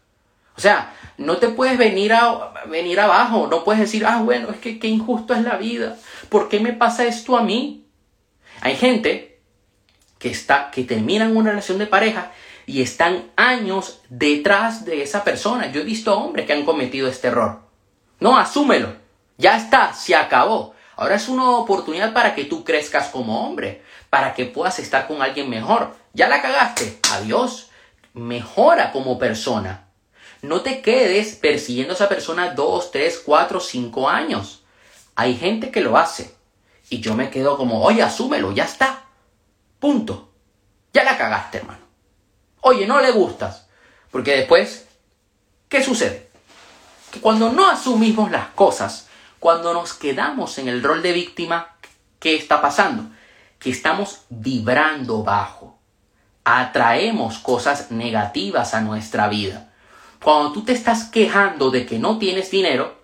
O 0.57 0.61
sea, 0.61 0.95
no 1.19 1.37
te 1.37 1.49
puedes 1.49 1.77
venir, 1.77 2.13
a, 2.13 2.53
venir 2.67 2.99
abajo, 2.99 3.47
no 3.49 3.63
puedes 3.63 3.81
decir, 3.81 4.07
ah, 4.07 4.23
bueno, 4.23 4.51
es 4.51 4.59
que 4.59 4.79
qué 4.79 4.89
injusto 4.89 5.35
es 5.35 5.43
la 5.43 5.57
vida, 5.57 5.97
¿por 6.29 6.49
qué 6.49 6.61
me 6.61 6.73
pasa 6.73 7.07
esto 7.07 7.37
a 7.37 7.43
mí? 7.43 7.87
Hay 8.61 8.77
gente 8.77 9.41
que, 10.19 10.31
está, 10.31 10.71
que 10.71 10.85
terminan 10.85 11.37
una 11.37 11.51
relación 11.51 11.79
de 11.79 11.87
pareja 11.87 12.33
y 12.67 12.83
están 12.83 13.31
años 13.37 14.01
detrás 14.09 14.85
de 14.85 15.03
esa 15.03 15.25
persona. 15.25 15.71
Yo 15.71 15.81
he 15.81 15.85
visto 15.85 16.17
hombres 16.17 16.47
que 16.47 16.53
han 16.53 16.65
cometido 16.65 17.09
este 17.09 17.29
error. 17.29 17.61
No, 18.21 18.37
asúmelo. 18.37 18.95
Ya 19.37 19.57
está, 19.57 19.93
se 19.93 20.17
acabó. 20.17 20.75
Ahora 20.99 21.15
es 21.15 21.29
una 21.29 21.51
oportunidad 21.51 22.13
para 22.13 22.35
que 22.35 22.45
tú 22.45 22.65
crezcas 22.65 23.07
como 23.11 23.47
hombre, 23.47 23.83
para 24.11 24.35
que 24.35 24.47
puedas 24.47 24.81
estar 24.81 25.07
con 25.07 25.23
alguien 25.23 25.49
mejor. 25.49 25.95
Ya 26.13 26.29
la 26.29 26.43
cagaste. 26.43 26.99
Adiós. 27.13 27.71
Mejora 28.15 28.91
como 28.91 29.17
persona. 29.17 29.85
no 30.43 30.61
te 30.63 30.83
quedes 30.83 31.37
persiguiendo 31.37 31.93
a 31.93 31.95
esa 31.95 32.09
persona 32.09 32.51
dos, 32.51 32.91
tres, 32.91 33.23
cuatro, 33.25 33.61
cinco 33.61 34.09
años. 34.09 34.65
Hay 35.15 35.37
gente 35.37 35.71
que 35.71 35.83
lo 35.83 35.97
hace. 35.97 36.35
Y 36.91 36.99
yo 36.99 37.15
me 37.15 37.31
quedo 37.31 37.57
como, 37.57 37.81
oye, 37.85 38.03
asúmelo, 38.03 38.51
ya 38.51 38.65
está. 38.65 39.05
Punto. 39.79 40.33
Ya 40.93 41.05
la 41.05 41.17
cagaste, 41.17 41.59
hermano. 41.59 41.81
Oye, 42.63 42.89
no 42.89 43.01
le 43.01 43.13
gustas. 43.13 43.69
Porque 44.11 44.37
después, 44.37 44.89
¿qué 45.69 45.81
sucede? 45.81 46.29
Que 47.13 47.21
cuando 47.21 47.53
no 47.53 47.71
asumimos 47.71 48.33
las 48.33 48.49
cosas, 48.49 49.09
cuando 49.39 49.73
nos 49.73 49.95
quedamos 49.95 50.59
en 50.59 50.69
el 50.69 50.83
rol 50.83 51.03
de 51.03 51.13
víctima, 51.13 51.77
¿qué 52.19 52.37
está 52.37 52.61
pasando? 52.61 53.11
Que 53.59 53.71
estamos 53.71 54.23
vibrando 54.29 55.23
bajo. 55.23 55.79
Atraemos 56.45 57.39
cosas 57.39 57.91
negativas 57.91 58.75
a 58.75 58.81
nuestra 58.81 59.29
vida. 59.29 59.73
Cuando 60.23 60.53
tú 60.53 60.65
te 60.65 60.73
estás 60.73 61.05
quejando 61.05 61.71
de 61.71 61.87
que 61.87 61.99
no 61.99 62.19
tienes 62.19 62.51
dinero, 62.51 62.99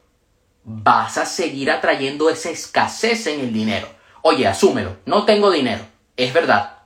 vas 0.64 1.18
a 1.18 1.26
seguir 1.26 1.70
atrayendo 1.70 2.30
esa 2.30 2.50
escasez 2.50 3.26
en 3.26 3.40
el 3.40 3.52
dinero. 3.52 3.88
Oye, 4.22 4.46
asúmelo, 4.46 4.96
no 5.06 5.24
tengo 5.24 5.50
dinero. 5.50 5.84
Es 6.16 6.32
verdad. 6.32 6.78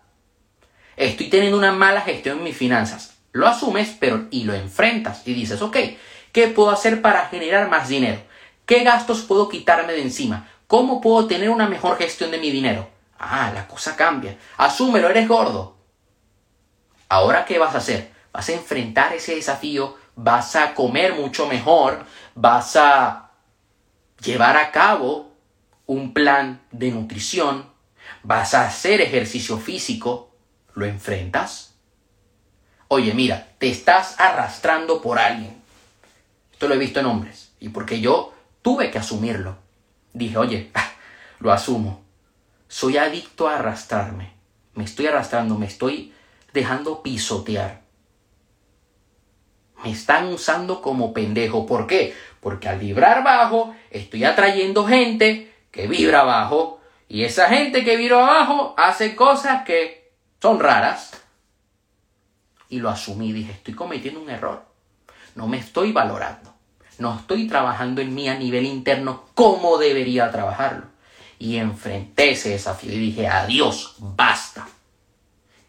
Estoy 0.97 1.29
teniendo 1.31 1.57
una 1.57 1.73
mala 1.73 2.01
gestión 2.01 2.39
en 2.39 2.45
mis 2.45 2.57
finanzas. 2.57 3.19
Lo 3.33 3.47
asumes, 3.47 3.97
pero 4.01 4.27
y 4.31 4.45
lo 4.45 4.55
enfrentas 4.55 5.23
y 5.27 5.33
dices, 5.33 5.63
ok, 5.63 5.77
¿qué 6.33 6.49
puedo 6.49 6.71
hacer 6.71 7.01
para 7.01 7.27
generar 7.27 7.71
más 7.71 7.89
dinero? 7.89 8.21
¿Qué 8.69 8.85
gastos 8.85 9.23
puedo 9.23 9.49
quitarme 9.49 9.95
de 9.95 10.03
encima? 10.03 10.47
¿Cómo 10.67 11.01
puedo 11.01 11.27
tener 11.27 11.49
una 11.49 11.67
mejor 11.67 11.97
gestión 11.97 12.31
de 12.31 12.37
mi 12.37 12.51
dinero? 12.51 12.87
Ah, 13.19 13.51
la 13.55 13.67
cosa 13.67 13.97
cambia. 13.97 14.37
Asúmelo, 14.59 15.09
eres 15.09 15.27
gordo. 15.27 15.75
Ahora, 17.09 17.47
¿qué 17.47 17.59
vas 17.59 17.75
a 17.75 17.79
hacer? 17.79 18.13
Vas 18.31 18.47
a 18.51 18.53
enfrentar 18.53 19.15
ese 19.15 19.37
desafío, 19.37 19.97
vas 20.17 20.55
a 20.55 20.75
comer 20.75 21.15
mucho 21.15 21.47
mejor, 21.47 22.05
vas 22.35 22.77
a 22.77 23.31
llevar 24.23 24.59
a 24.59 24.71
cabo 24.71 25.33
un 25.87 26.13
plan 26.13 26.61
de 26.71 26.91
nutrición, 26.91 27.73
vas 28.23 28.53
a 28.53 28.67
hacer 28.67 29.01
ejercicio 29.01 29.57
físico, 29.57 30.35
¿lo 30.75 30.85
enfrentas? 30.85 31.75
Oye, 32.89 33.15
mira, 33.15 33.49
te 33.57 33.71
estás 33.71 34.21
arrastrando 34.21 35.01
por 35.01 35.19
alguien. 35.19 35.57
Esto 36.53 36.69
lo 36.69 36.75
he 36.75 36.79
visto 36.79 37.01
en 37.01 37.07
hombres. 37.07 37.53
Y 37.61 37.71
porque 37.71 38.01
yo 38.01 38.35
tuve 38.63 38.91
que 38.91 38.99
asumirlo. 38.99 39.57
Dije, 40.13 40.39
oye, 40.39 40.71
lo 41.41 41.53
asumo. 41.53 42.05
Soy 42.69 42.99
adicto 42.99 43.49
a 43.49 43.57
arrastrarme. 43.57 44.33
Me 44.75 44.85
estoy 44.85 45.07
arrastrando, 45.07 45.57
me 45.57 45.67
estoy 45.67 46.13
dejando 46.53 47.03
pisotear. 47.03 47.83
Me 49.83 49.91
están 49.91 50.27
usando 50.29 50.83
como 50.83 51.13
pendejo. 51.13 51.67
¿Por 51.67 51.87
qué? 51.87 52.15
Porque 52.41 52.69
al 52.69 52.79
vibrar 52.79 53.23
bajo 53.25 53.75
estoy 53.91 54.25
atrayendo 54.25 54.87
gente 54.87 55.53
que 55.71 55.87
vibra 55.87 56.25
bajo 56.25 56.81
y 57.09 57.25
esa 57.25 57.49
gente 57.49 57.85
que 57.85 57.97
vibra 57.97 58.19
abajo 58.19 58.75
hace 58.77 59.17
cosas 59.17 59.65
que 59.65 60.13
son 60.41 60.61
raras. 60.61 61.13
Y 62.69 62.81
lo 62.81 62.91
asumí, 62.91 63.33
dije, 63.33 63.53
estoy 63.53 63.75
cometiendo 63.75 64.21
un 64.21 64.29
error. 64.29 64.65
No 65.35 65.47
me 65.47 65.59
estoy 65.59 65.93
valorando. 65.93 66.48
No 66.99 67.17
estoy 67.17 67.47
trabajando 67.47 68.01
en 68.01 68.15
mí 68.15 68.29
a 68.29 68.35
nivel 68.35 68.67
interno 68.67 69.25
como 69.35 69.79
debería 69.79 70.31
trabajarlo. 70.31 70.87
Y 71.39 71.57
enfrenté 71.57 72.33
ese 72.33 72.51
desafío 72.51 72.93
y 72.93 72.99
dije, 72.99 73.29
adiós, 73.29 73.95
basta. 73.99 74.69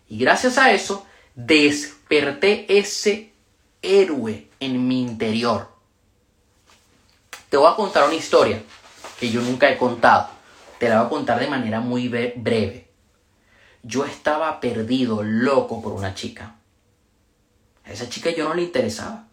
Y 0.07 0.17
gracias 0.17 0.57
a 0.57 0.71
eso 0.71 1.05
desperté 1.35 2.65
ese 2.79 3.31
héroe 3.81 4.49
en 4.59 4.87
mi 4.87 5.01
interior. 5.01 5.69
Te 7.49 7.57
voy 7.57 7.71
a 7.71 7.75
contar 7.75 8.05
una 8.05 8.15
historia 8.15 8.61
que 9.19 9.29
yo 9.29 9.41
nunca 9.41 9.69
he 9.69 9.77
contado. 9.77 10.29
Te 10.79 10.89
la 10.89 10.97
voy 10.97 11.05
a 11.05 11.09
contar 11.09 11.39
de 11.39 11.47
manera 11.47 11.79
muy 11.79 12.07
breve. 12.07 12.89
Yo 13.83 14.05
estaba 14.05 14.59
perdido, 14.59 15.23
loco 15.23 15.81
por 15.81 15.93
una 15.93 16.13
chica. 16.13 16.55
A 17.85 17.91
esa 17.91 18.09
chica 18.09 18.29
yo 18.31 18.47
no 18.47 18.53
le 18.53 18.63
interesaba. 18.63 19.28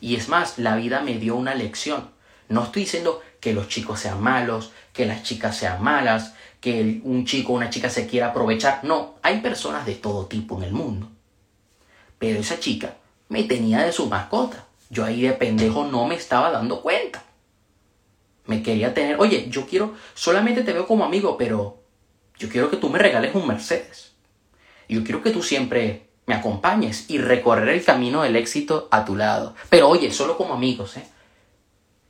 Y 0.00 0.16
es 0.16 0.28
más, 0.28 0.58
la 0.58 0.76
vida 0.76 1.00
me 1.00 1.18
dio 1.18 1.36
una 1.36 1.54
lección. 1.54 2.10
No 2.48 2.64
estoy 2.64 2.82
diciendo 2.82 3.22
que 3.40 3.52
los 3.52 3.68
chicos 3.68 4.00
sean 4.00 4.22
malos, 4.22 4.72
que 4.92 5.06
las 5.06 5.22
chicas 5.22 5.56
sean 5.56 5.82
malas, 5.82 6.34
que 6.60 7.00
un 7.04 7.24
chico 7.24 7.52
o 7.52 7.56
una 7.56 7.70
chica 7.70 7.90
se 7.90 8.06
quiera 8.06 8.28
aprovechar. 8.28 8.80
No, 8.84 9.14
hay 9.22 9.40
personas 9.40 9.86
de 9.86 9.94
todo 9.94 10.26
tipo 10.26 10.56
en 10.58 10.64
el 10.64 10.72
mundo. 10.72 11.08
Pero 12.18 12.40
esa 12.40 12.58
chica 12.58 12.96
me 13.28 13.44
tenía 13.44 13.82
de 13.82 13.92
su 13.92 14.06
mascota. 14.06 14.64
Yo 14.90 15.04
ahí 15.04 15.22
de 15.22 15.32
pendejo 15.32 15.84
no 15.84 16.06
me 16.06 16.14
estaba 16.14 16.50
dando 16.50 16.82
cuenta. 16.82 17.24
Me 18.46 18.62
quería 18.62 18.94
tener, 18.94 19.18
oye, 19.18 19.48
yo 19.50 19.66
quiero, 19.66 19.94
solamente 20.14 20.62
te 20.62 20.72
veo 20.72 20.86
como 20.86 21.04
amigo, 21.04 21.36
pero 21.36 21.82
yo 22.38 22.48
quiero 22.48 22.70
que 22.70 22.76
tú 22.76 22.88
me 22.88 22.98
regales 22.98 23.34
un 23.34 23.46
Mercedes. 23.46 24.12
Yo 24.88 25.02
quiero 25.02 25.22
que 25.22 25.30
tú 25.30 25.42
siempre 25.42 26.05
me 26.26 26.34
acompañes 26.34 27.08
y 27.08 27.18
recorrer 27.18 27.68
el 27.68 27.84
camino 27.84 28.22
del 28.22 28.36
éxito 28.36 28.88
a 28.90 29.04
tu 29.04 29.16
lado. 29.16 29.54
Pero 29.70 29.88
oye, 29.88 30.10
solo 30.12 30.36
como 30.36 30.54
amigos, 30.54 30.96
¿eh? 30.96 31.06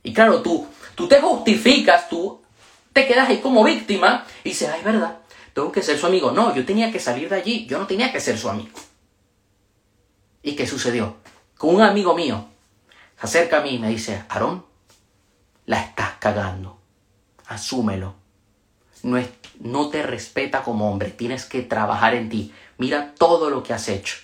Y 0.03 0.13
claro, 0.13 0.41
tú, 0.41 0.67
tú 0.95 1.07
te 1.07 1.21
justificas, 1.21 2.09
tú 2.09 2.41
te 2.93 3.07
quedas 3.07 3.29
ahí 3.29 3.37
como 3.37 3.63
víctima 3.63 4.25
y 4.43 4.49
dices, 4.49 4.69
ay, 4.73 4.81
verdad, 4.83 5.19
tengo 5.53 5.71
que 5.71 5.83
ser 5.83 5.97
su 5.97 6.07
amigo. 6.07 6.31
No, 6.31 6.55
yo 6.55 6.65
tenía 6.65 6.91
que 6.91 6.99
salir 6.99 7.29
de 7.29 7.35
allí, 7.35 7.65
yo 7.67 7.77
no 7.77 7.85
tenía 7.85 8.11
que 8.11 8.19
ser 8.19 8.37
su 8.37 8.49
amigo. 8.49 8.79
¿Y 10.41 10.55
qué 10.55 10.65
sucedió? 10.65 11.17
Con 11.57 11.75
un 11.75 11.81
amigo 11.81 12.15
mío 12.15 12.47
se 13.19 13.25
acerca 13.25 13.57
a 13.57 13.61
mí 13.61 13.71
y 13.71 13.79
me 13.79 13.89
dice, 13.89 14.23
Aarón, 14.29 14.65
la 15.65 15.81
estás 15.81 16.13
cagando. 16.19 16.79
Asúmelo. 17.47 18.15
No, 19.03 19.17
es, 19.17 19.29
no 19.59 19.89
te 19.89 20.03
respeta 20.03 20.63
como 20.63 20.91
hombre. 20.91 21.11
Tienes 21.11 21.45
que 21.45 21.61
trabajar 21.61 22.15
en 22.15 22.29
ti. 22.29 22.53
Mira 22.77 23.13
todo 23.17 23.49
lo 23.49 23.63
que 23.63 23.73
has 23.73 23.87
hecho. 23.89 24.17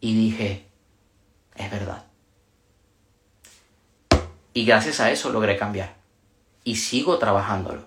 Y 0.00 0.14
dije, 0.14 0.66
es 1.56 1.70
verdad. 1.70 2.04
Y 4.52 4.64
gracias 4.64 5.00
a 5.00 5.10
eso 5.10 5.30
logré 5.30 5.56
cambiar. 5.56 5.94
Y 6.64 6.76
sigo 6.76 7.18
trabajándolo. 7.18 7.86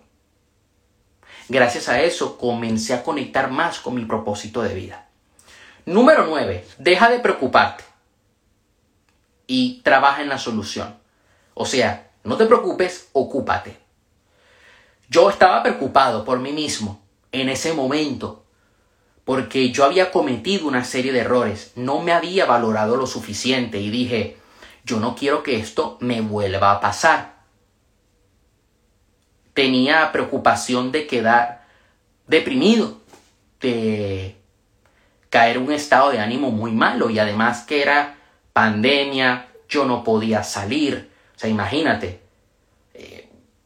Gracias 1.50 1.89
a 1.89 2.02
eso 2.02 2.38
comencé 2.38 2.94
a 2.94 3.04
conectar 3.04 3.52
más 3.52 3.80
con 3.80 3.96
mi 3.96 4.06
propósito 4.06 4.62
de 4.62 4.74
vida. 4.74 5.08
Número 5.86 6.26
9. 6.28 6.66
Deja 6.78 7.10
de 7.10 7.20
preocuparte. 7.20 7.84
Y 9.46 9.82
trabaja 9.82 10.22
en 10.22 10.30
la 10.30 10.38
solución. 10.38 10.96
O 11.54 11.66
sea, 11.66 12.12
no 12.24 12.38
te 12.38 12.46
preocupes, 12.46 13.10
ocúpate. 13.12 13.83
Yo 15.13 15.30
estaba 15.30 15.62
preocupado 15.62 16.26
por 16.26 16.39
mí 16.39 16.52
mismo 16.52 16.99
en 17.32 17.47
ese 17.47 17.73
momento, 17.73 18.45
porque 19.23 19.71
yo 19.71 19.86
había 19.86 20.10
cometido 20.10 20.67
una 20.67 20.84
serie 20.84 21.12
de 21.12 21.19
errores, 21.19 21.71
no 21.76 21.99
me 21.99 22.13
había 22.13 22.47
valorado 22.47 22.97
lo 22.97 23.06
suficiente 23.06 23.80
y 23.80 23.91
dije, 23.91 24.38
yo 24.84 24.99
no 24.99 25.15
quiero 25.15 25.43
que 25.43 25.60
esto 25.60 25.99
me 26.02 26.21
vuelva 26.21 26.71
a 26.71 26.80
pasar. 26.80 27.36
Tenía 29.54 30.12
preocupación 30.12 30.91
de 30.91 31.06
quedar 31.06 31.67
deprimido, 32.26 32.97
de 33.62 34.36
caer 35.30 35.58
en 35.58 35.63
un 35.63 35.73
estado 35.73 36.10
de 36.10 36.21
ánimo 36.21 36.49
muy 36.49 36.71
malo 36.71 37.12
y 37.12 37.19
además 37.19 37.65
que 37.65 37.84
era 37.84 38.17
pandemia, 38.52 39.45
yo 39.69 39.86
no 39.86 40.04
podía 40.04 40.41
salir, 40.41 41.12
o 41.36 41.39
sea, 41.39 41.52
imagínate, 41.52 42.23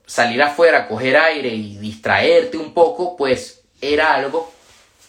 salir 0.07 0.41
afuera, 0.41 0.87
coger 0.87 1.17
aire 1.17 1.53
y 1.53 1.77
distraerte 1.77 2.57
un 2.57 2.73
poco, 2.73 3.15
pues 3.15 3.61
era 3.79 4.15
algo 4.15 4.51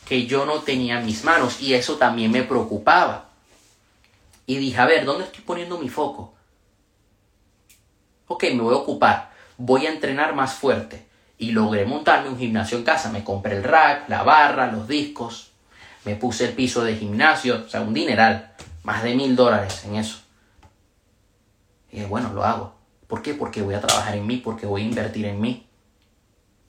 que 0.06 0.26
yo 0.26 0.44
no 0.44 0.60
tenía 0.60 0.98
en 0.98 1.06
mis 1.06 1.24
manos 1.24 1.62
y 1.62 1.72
eso 1.72 1.96
también 1.96 2.30
me 2.30 2.42
preocupaba. 2.42 3.30
Y 4.44 4.56
dije, 4.56 4.78
a 4.78 4.86
ver, 4.86 5.04
¿dónde 5.04 5.24
estoy 5.24 5.42
poniendo 5.44 5.78
mi 5.78 5.88
foco? 5.88 6.34
Ok, 8.26 8.44
me 8.44 8.60
voy 8.60 8.74
a 8.74 8.78
ocupar, 8.78 9.30
voy 9.56 9.86
a 9.86 9.92
entrenar 9.92 10.34
más 10.34 10.54
fuerte. 10.54 11.06
Y 11.40 11.52
logré 11.52 11.86
montarme 11.86 12.30
un 12.30 12.38
gimnasio 12.38 12.76
en 12.78 12.84
casa. 12.84 13.12
Me 13.12 13.22
compré 13.22 13.56
el 13.56 13.62
rack, 13.62 14.08
la 14.08 14.24
barra, 14.24 14.72
los 14.72 14.88
discos. 14.88 15.52
Me 16.04 16.16
puse 16.16 16.46
el 16.46 16.52
piso 16.52 16.82
de 16.82 16.96
gimnasio, 16.96 17.64
o 17.64 17.68
sea, 17.68 17.80
un 17.80 17.94
dineral. 17.94 18.54
Más 18.82 19.04
de 19.04 19.14
mil 19.14 19.36
dólares 19.36 19.84
en 19.84 19.94
eso. 19.94 20.18
Y 21.92 22.02
bueno, 22.02 22.32
lo 22.32 22.44
hago. 22.44 22.77
¿Por 23.08 23.22
qué? 23.22 23.34
Porque 23.34 23.62
voy 23.62 23.74
a 23.74 23.80
trabajar 23.80 24.14
en 24.14 24.26
mí, 24.26 24.36
porque 24.36 24.66
voy 24.66 24.82
a 24.82 24.84
invertir 24.84 25.24
en 25.24 25.40
mí. 25.40 25.66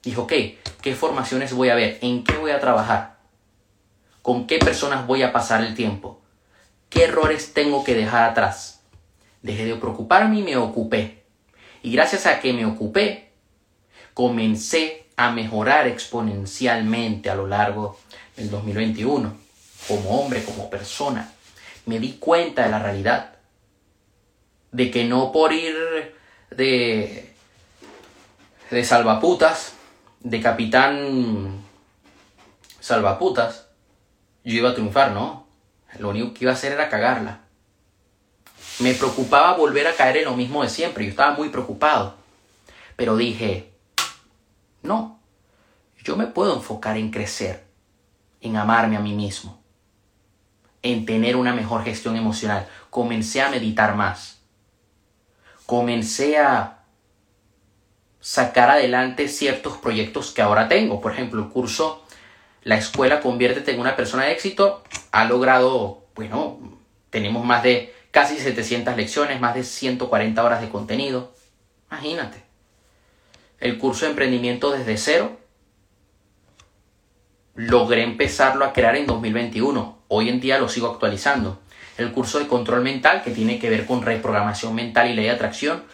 Dijo, 0.02 0.22
ok, 0.22 0.32
¿qué 0.80 0.94
formaciones 0.94 1.52
voy 1.52 1.68
a 1.68 1.74
ver? 1.74 1.98
¿En 2.00 2.24
qué 2.24 2.36
voy 2.38 2.50
a 2.50 2.60
trabajar? 2.60 3.18
¿Con 4.22 4.46
qué 4.46 4.58
personas 4.58 5.06
voy 5.06 5.22
a 5.22 5.32
pasar 5.32 5.62
el 5.62 5.74
tiempo? 5.74 6.22
¿Qué 6.88 7.04
errores 7.04 7.52
tengo 7.52 7.84
que 7.84 7.94
dejar 7.94 8.30
atrás? 8.30 8.82
Dejé 9.42 9.66
de 9.66 9.76
preocuparme 9.76 10.40
y 10.40 10.42
me 10.42 10.56
ocupé. 10.56 11.24
Y 11.82 11.92
gracias 11.92 12.26
a 12.26 12.40
que 12.40 12.54
me 12.54 12.64
ocupé, 12.64 13.32
comencé 14.14 15.06
a 15.16 15.30
mejorar 15.30 15.86
exponencialmente 15.86 17.28
a 17.28 17.34
lo 17.34 17.46
largo 17.46 17.98
del 18.36 18.50
2021, 18.50 19.34
como 19.86 20.20
hombre, 20.20 20.42
como 20.42 20.70
persona. 20.70 21.32
me 21.84 21.98
di 21.98 22.14
cuenta 22.14 22.64
de 22.64 22.70
la 22.70 22.78
realidad. 22.78 23.34
De 24.72 24.90
que 24.90 25.04
no 25.04 25.32
por 25.32 25.52
ir 25.52 25.74
de, 26.50 27.34
de 28.70 28.84
salvaputas, 28.84 29.74
de 30.20 30.40
capitán 30.40 31.60
salvaputas, 32.80 33.66
yo 34.44 34.54
iba 34.54 34.70
a 34.70 34.74
triunfar, 34.74 35.12
¿no? 35.12 35.46
Lo 35.98 36.10
único 36.10 36.32
que 36.32 36.44
iba 36.44 36.52
a 36.52 36.54
hacer 36.54 36.72
era 36.72 36.88
cagarla. 36.88 37.40
Me 38.78 38.94
preocupaba 38.94 39.56
volver 39.56 39.86
a 39.86 39.94
caer 39.94 40.18
en 40.18 40.24
lo 40.24 40.36
mismo 40.36 40.62
de 40.62 40.68
siempre. 40.68 41.04
Yo 41.04 41.10
estaba 41.10 41.34
muy 41.34 41.50
preocupado. 41.50 42.14
Pero 42.96 43.16
dije, 43.16 43.72
no, 44.82 45.20
yo 46.02 46.16
me 46.16 46.26
puedo 46.26 46.54
enfocar 46.54 46.96
en 46.96 47.10
crecer, 47.10 47.64
en 48.40 48.56
amarme 48.56 48.96
a 48.96 49.00
mí 49.00 49.14
mismo, 49.14 49.62
en 50.82 51.04
tener 51.04 51.36
una 51.36 51.52
mejor 51.52 51.84
gestión 51.84 52.16
emocional. 52.16 52.68
Comencé 52.88 53.42
a 53.42 53.50
meditar 53.50 53.94
más. 53.94 54.39
Comencé 55.70 56.36
a 56.36 56.82
sacar 58.18 58.70
adelante 58.70 59.28
ciertos 59.28 59.76
proyectos 59.76 60.32
que 60.32 60.42
ahora 60.42 60.66
tengo. 60.66 61.00
Por 61.00 61.12
ejemplo, 61.12 61.40
el 61.40 61.48
curso 61.48 62.04
La 62.64 62.76
escuela 62.76 63.20
conviértete 63.20 63.70
en 63.70 63.78
una 63.78 63.94
persona 63.94 64.24
de 64.24 64.32
éxito 64.32 64.82
ha 65.12 65.26
logrado, 65.26 66.06
bueno, 66.16 66.58
tenemos 67.10 67.44
más 67.44 67.62
de 67.62 67.94
casi 68.10 68.36
700 68.36 68.96
lecciones, 68.96 69.40
más 69.40 69.54
de 69.54 69.62
140 69.62 70.42
horas 70.42 70.60
de 70.60 70.70
contenido. 70.70 71.32
Imagínate. 71.88 72.42
El 73.60 73.78
curso 73.78 74.06
de 74.06 74.10
emprendimiento 74.10 74.72
desde 74.72 74.96
cero 74.96 75.38
logré 77.54 78.02
empezarlo 78.02 78.64
a 78.64 78.72
crear 78.72 78.96
en 78.96 79.06
2021. 79.06 79.98
Hoy 80.08 80.30
en 80.30 80.40
día 80.40 80.58
lo 80.58 80.68
sigo 80.68 80.88
actualizando. 80.88 81.60
El 82.00 82.12
curso 82.12 82.38
de 82.38 82.46
control 82.46 82.82
mental, 82.82 83.22
que 83.22 83.30
tiene 83.30 83.58
que 83.58 83.68
ver 83.68 83.84
con 83.84 84.02
reprogramación 84.02 84.74
mental 84.74 85.10
y 85.10 85.14
ley 85.14 85.26
de 85.26 85.32
atracción, 85.32 85.84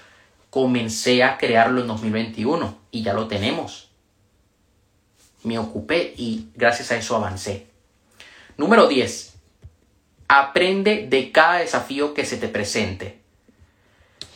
comencé 0.50 1.24
a 1.24 1.36
crearlo 1.36 1.80
en 1.80 1.88
2021 1.88 2.78
y 2.90 3.02
ya 3.02 3.12
lo 3.12 3.26
tenemos. 3.26 3.90
Me 5.42 5.58
ocupé 5.58 6.14
y 6.16 6.48
gracias 6.54 6.92
a 6.92 6.96
eso 6.96 7.16
avancé. 7.16 7.66
Número 8.56 8.86
10. 8.86 9.34
Aprende 10.28 11.06
de 11.08 11.32
cada 11.32 11.58
desafío 11.58 12.14
que 12.14 12.24
se 12.24 12.36
te 12.36 12.48
presente. 12.48 13.20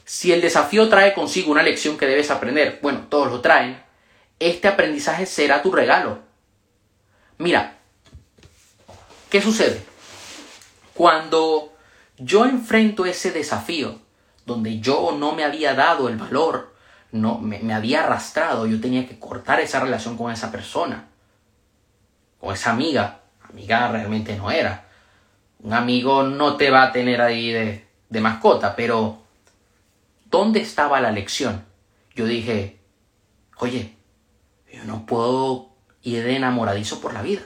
Si 0.05 0.33
el 0.33 0.41
desafío 0.41 0.89
trae 0.89 1.15
consigo 1.15 1.53
una 1.53 1.63
lección 1.63 1.97
que 1.97 2.07
debes 2.07 2.31
aprender, 2.31 2.81
bueno, 2.83 3.07
todos 3.09 3.31
lo 3.31 3.41
traen, 3.41 3.81
este 4.39 4.69
aprendizaje 4.69 5.27
será 5.27 5.63
tu 5.63 5.71
regalo 5.71 6.31
Mira, 7.41 7.79
¿qué 9.31 9.41
sucede? 9.41 9.90
Cuando 11.01 11.73
yo 12.19 12.45
enfrento 12.45 13.07
ese 13.07 13.33
desafío, 13.33 14.01
donde 14.45 14.81
yo 14.81 15.17
no 15.19 15.33
me 15.33 15.45
había 15.45 15.75
dado 15.75 16.11
el 16.11 16.19
valor, 16.19 16.75
no 17.11 17.39
me, 17.39 17.73
había 17.73 18.05
arrastrado, 18.05 18.67
yo 18.67 18.83
tenía 18.83 19.09
que 19.09 19.19
cortar 19.19 19.61
esa 19.61 19.81
relación 19.81 20.19
con 20.19 20.31
esa 20.31 20.53
persona, 20.53 21.09
con 22.39 22.53
esa 22.53 22.73
amiga. 22.73 23.23
Amiga 23.49 23.91
realmente 23.91 24.37
no 24.37 24.51
era. 24.51 24.89
Un 25.61 25.73
amigo 25.73 26.23
no 26.23 26.59
te 26.59 26.71
va 26.71 26.83
a 26.83 26.93
tener 26.93 27.23
ahí 27.23 27.51
de, 27.51 27.89
de 28.11 28.21
mascota, 28.21 28.77
pero 28.77 29.23
¿dónde 30.27 30.61
estaba 30.61 31.01
la 31.01 31.13
lección? 31.13 31.65
Yo 32.15 32.27
dije, 32.27 32.79
oye, 33.57 33.97
yo 34.71 34.85
no 34.85 35.07
puedo 35.07 35.71
y 36.03 36.17
de 36.17 36.37
enamoradizo 36.37 37.01
por 37.01 37.15
la 37.15 37.23
vida. 37.23 37.45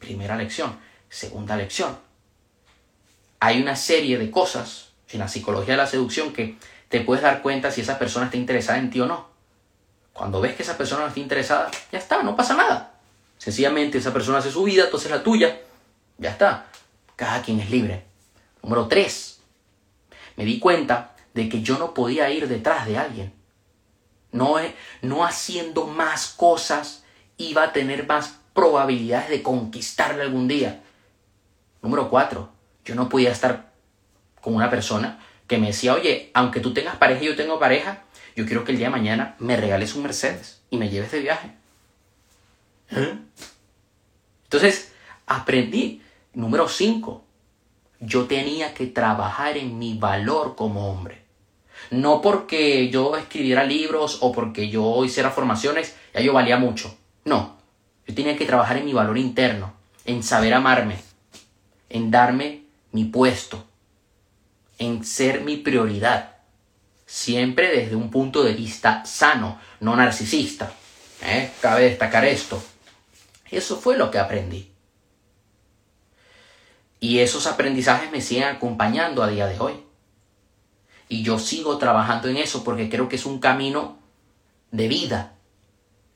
Primera 0.00 0.34
lección. 0.34 0.76
Segunda 1.08 1.54
lección. 1.54 2.07
Hay 3.40 3.60
una 3.60 3.76
serie 3.76 4.18
de 4.18 4.30
cosas 4.30 4.90
en 5.10 5.20
la 5.20 5.28
psicología 5.28 5.74
de 5.74 5.78
la 5.78 5.86
seducción 5.86 6.32
que 6.32 6.56
te 6.88 7.00
puedes 7.00 7.22
dar 7.22 7.42
cuenta 7.42 7.70
si 7.70 7.82
esa 7.82 7.98
persona 7.98 8.26
está 8.26 8.36
interesada 8.36 8.78
en 8.78 8.90
ti 8.90 9.00
o 9.00 9.06
no. 9.06 9.28
Cuando 10.12 10.40
ves 10.40 10.56
que 10.56 10.62
esa 10.62 10.76
persona 10.76 11.02
no 11.02 11.08
está 11.08 11.20
interesada, 11.20 11.70
ya 11.92 11.98
está, 11.98 12.22
no 12.22 12.34
pasa 12.34 12.54
nada. 12.54 12.94
Sencillamente 13.38 13.98
esa 13.98 14.12
persona 14.12 14.38
hace 14.38 14.50
su 14.50 14.64
vida, 14.64 14.84
entonces 14.84 15.10
la 15.10 15.22
tuya. 15.22 15.60
Ya 16.18 16.30
está. 16.30 16.66
Cada 17.14 17.40
quien 17.42 17.60
es 17.60 17.70
libre. 17.70 18.04
Número 18.62 18.88
3. 18.88 19.40
Me 20.36 20.44
di 20.44 20.58
cuenta 20.58 21.14
de 21.34 21.48
que 21.48 21.62
yo 21.62 21.78
no 21.78 21.94
podía 21.94 22.30
ir 22.30 22.48
detrás 22.48 22.86
de 22.86 22.98
alguien. 22.98 23.32
No, 24.32 24.56
no 25.02 25.24
haciendo 25.24 25.86
más 25.86 26.28
cosas 26.28 27.04
iba 27.36 27.62
a 27.62 27.72
tener 27.72 28.06
más 28.06 28.38
probabilidades 28.52 29.30
de 29.30 29.42
conquistarle 29.42 30.22
algún 30.22 30.48
día. 30.48 30.82
Número 31.80 32.10
cuatro, 32.10 32.50
yo 32.88 32.94
no 32.94 33.10
podía 33.10 33.30
estar 33.30 33.70
con 34.40 34.54
una 34.54 34.70
persona 34.70 35.18
que 35.46 35.58
me 35.58 35.68
decía, 35.68 35.92
oye, 35.92 36.30
aunque 36.32 36.60
tú 36.60 36.72
tengas 36.72 36.96
pareja 36.96 37.22
y 37.22 37.26
yo 37.26 37.36
tengo 37.36 37.58
pareja, 37.58 38.04
yo 38.34 38.46
quiero 38.46 38.64
que 38.64 38.72
el 38.72 38.78
día 38.78 38.86
de 38.86 38.92
mañana 38.92 39.36
me 39.38 39.58
regales 39.58 39.94
un 39.94 40.04
Mercedes 40.04 40.62
y 40.70 40.78
me 40.78 40.88
lleves 40.88 41.12
de 41.12 41.20
viaje. 41.20 41.50
¿Eh? 42.90 43.18
Entonces, 44.44 44.92
aprendí. 45.26 46.02
Número 46.32 46.68
cinco, 46.68 47.24
yo 48.00 48.26
tenía 48.26 48.72
que 48.72 48.86
trabajar 48.86 49.56
en 49.56 49.78
mi 49.78 49.98
valor 49.98 50.54
como 50.56 50.88
hombre. 50.90 51.24
No 51.90 52.22
porque 52.22 52.88
yo 52.90 53.16
escribiera 53.16 53.64
libros 53.64 54.18
o 54.20 54.32
porque 54.32 54.68
yo 54.68 55.04
hiciera 55.04 55.30
formaciones, 55.30 55.96
ya 56.14 56.20
yo 56.20 56.32
valía 56.32 56.56
mucho. 56.56 56.96
No, 57.24 57.58
yo 58.06 58.14
tenía 58.14 58.36
que 58.36 58.46
trabajar 58.46 58.76
en 58.76 58.84
mi 58.84 58.92
valor 58.92 59.18
interno, 59.18 59.74
en 60.04 60.22
saber 60.22 60.54
amarme, 60.54 60.96
en 61.88 62.10
darme 62.10 62.67
mi 62.98 63.04
puesto, 63.04 63.64
en 64.76 65.04
ser 65.04 65.42
mi 65.42 65.56
prioridad, 65.56 66.38
siempre 67.06 67.70
desde 67.70 67.94
un 67.94 68.10
punto 68.10 68.42
de 68.42 68.54
vista 68.54 69.04
sano, 69.04 69.60
no 69.78 69.94
narcisista. 69.94 70.72
¿eh? 71.22 71.52
Cabe 71.60 71.84
destacar 71.84 72.24
esto. 72.24 72.60
Eso 73.52 73.76
fue 73.76 73.96
lo 73.96 74.10
que 74.10 74.18
aprendí. 74.18 74.72
Y 76.98 77.20
esos 77.20 77.46
aprendizajes 77.46 78.10
me 78.10 78.20
siguen 78.20 78.48
acompañando 78.48 79.22
a 79.22 79.28
día 79.28 79.46
de 79.46 79.60
hoy. 79.60 79.74
Y 81.08 81.22
yo 81.22 81.38
sigo 81.38 81.78
trabajando 81.78 82.26
en 82.26 82.36
eso 82.36 82.64
porque 82.64 82.90
creo 82.90 83.08
que 83.08 83.14
es 83.14 83.26
un 83.26 83.38
camino 83.38 84.00
de 84.72 84.88
vida. 84.88 85.34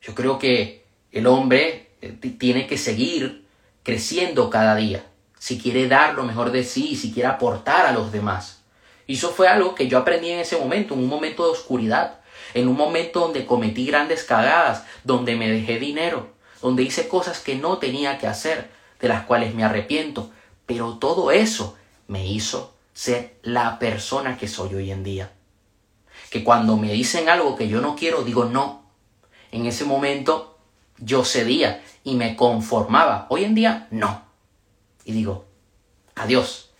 Yo 0.01 0.16
creo 0.16 0.40
que 0.40 0.85
el 1.12 1.29
hombre 1.29 1.92
eh, 2.01 2.11
tiene 2.11 2.66
que 2.66 2.77
seguir 2.77 3.47
creciendo 3.85 4.51
cada 4.51 4.75
día, 4.75 5.07
si 5.43 5.59
quiere 5.59 5.89
dar 5.89 6.15
lo 6.15 6.23
mejor 6.23 6.53
de 6.53 6.63
sí, 6.63 6.95
si 6.95 7.13
quiere 7.13 7.29
aportar 7.29 7.85
a 7.85 7.91
los 7.91 8.13
demás. 8.13 8.61
Y 9.09 9.15
eso 9.15 9.33
fue 9.33 9.49
algo 9.49 9.75
que 9.75 9.89
yo 9.89 9.99
aprendí 9.99 10.31
en 10.31 10.39
ese 10.39 10.57
momento, 10.57 10.95
en 10.95 11.01
un 11.01 11.09
momento 11.09 11.45
de 11.45 11.51
oscuridad, 11.51 12.21
en 12.55 12.69
un 12.69 12.77
momento 12.77 13.19
donde 13.19 13.45
cometí 13.45 13.87
grandes 13.87 14.23
cagadas, 14.23 14.85
donde 15.03 15.35
me 15.35 15.51
dejé 15.51 15.81
dinero, 15.81 16.29
donde 16.61 16.85
hice 16.85 17.09
cosas 17.09 17.41
que 17.41 17.57
no 17.57 17.79
tenía 17.79 18.19
que 18.19 18.29
hacer, 18.29 18.71
de 19.01 19.09
las 19.09 19.25
cuales 19.25 19.53
me 19.53 19.65
arrepiento. 19.65 20.31
Pero 20.65 20.99
todo 20.99 21.33
eso 21.33 21.77
me 22.07 22.25
hizo 22.25 22.77
ser 22.95 23.35
la 23.43 23.81
persona 23.81 24.39
que 24.39 24.47
soy 24.47 24.77
hoy 24.77 24.93
en 24.93 25.03
día. 25.03 25.33
Que 26.31 26.45
cuando 26.45 26.77
me 26.77 26.93
dicen 26.93 27.29
algo 27.29 27.57
que 27.57 27.67
yo 27.67 27.81
no 27.81 27.97
quiero, 27.97 28.23
digo 28.23 28.45
no. 28.45 28.85
En 29.51 29.67
ese 29.67 29.85
momento 29.87 30.57
yo 30.99 31.25
cedía 31.25 31.83
y 32.05 32.15
me 32.15 32.37
conformaba. 32.37 33.27
Hoy 33.29 33.43
en 33.43 33.57
día 33.57 33.89
no. 33.91 34.31
Y 35.05 35.12
digo, 35.12 35.45
adiós. 36.15 36.71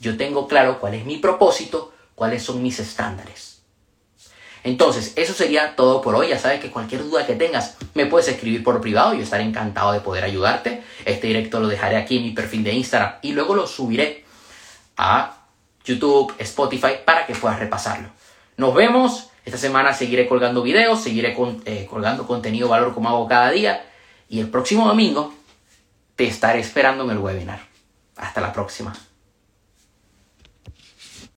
Yo 0.00 0.16
tengo 0.16 0.48
claro 0.48 0.80
cuál 0.80 0.94
es 0.94 1.04
mi 1.04 1.18
propósito, 1.18 1.92
cuáles 2.14 2.42
son 2.42 2.62
mis 2.62 2.80
estándares. 2.80 3.62
Entonces, 4.64 5.12
eso 5.16 5.32
sería 5.32 5.74
todo 5.74 6.02
por 6.02 6.14
hoy. 6.14 6.28
Ya 6.28 6.38
sabes 6.38 6.60
que 6.60 6.70
cualquier 6.70 7.02
duda 7.02 7.26
que 7.26 7.34
tengas 7.34 7.76
me 7.94 8.06
puedes 8.06 8.28
escribir 8.28 8.62
por 8.62 8.80
privado. 8.80 9.14
Yo 9.14 9.22
estaré 9.22 9.44
encantado 9.44 9.92
de 9.92 10.00
poder 10.00 10.24
ayudarte. 10.24 10.82
Este 11.04 11.28
directo 11.28 11.60
lo 11.60 11.68
dejaré 11.68 11.96
aquí 11.96 12.18
en 12.18 12.24
mi 12.24 12.30
perfil 12.30 12.64
de 12.64 12.72
Instagram 12.72 13.14
y 13.22 13.32
luego 13.32 13.54
lo 13.54 13.66
subiré 13.66 14.24
a 14.96 15.36
YouTube, 15.84 16.32
Spotify 16.38 16.92
para 17.04 17.26
que 17.26 17.34
puedas 17.34 17.58
repasarlo. 17.58 18.08
Nos 18.56 18.74
vemos. 18.74 19.28
Esta 19.44 19.58
semana 19.58 19.92
seguiré 19.92 20.28
colgando 20.28 20.62
videos, 20.62 21.02
seguiré 21.02 21.36
eh, 21.64 21.86
colgando 21.90 22.28
contenido 22.28 22.68
valor 22.68 22.94
como 22.94 23.08
hago 23.08 23.26
cada 23.26 23.50
día. 23.50 23.84
Y 24.28 24.38
el 24.38 24.48
próximo 24.48 24.86
domingo 24.86 25.34
te 26.14 26.28
estaré 26.28 26.60
esperando 26.60 27.02
en 27.02 27.10
el 27.10 27.18
webinar. 27.18 27.71
Hasta 28.22 28.40
la 28.40 28.52
próxima. 28.52 28.92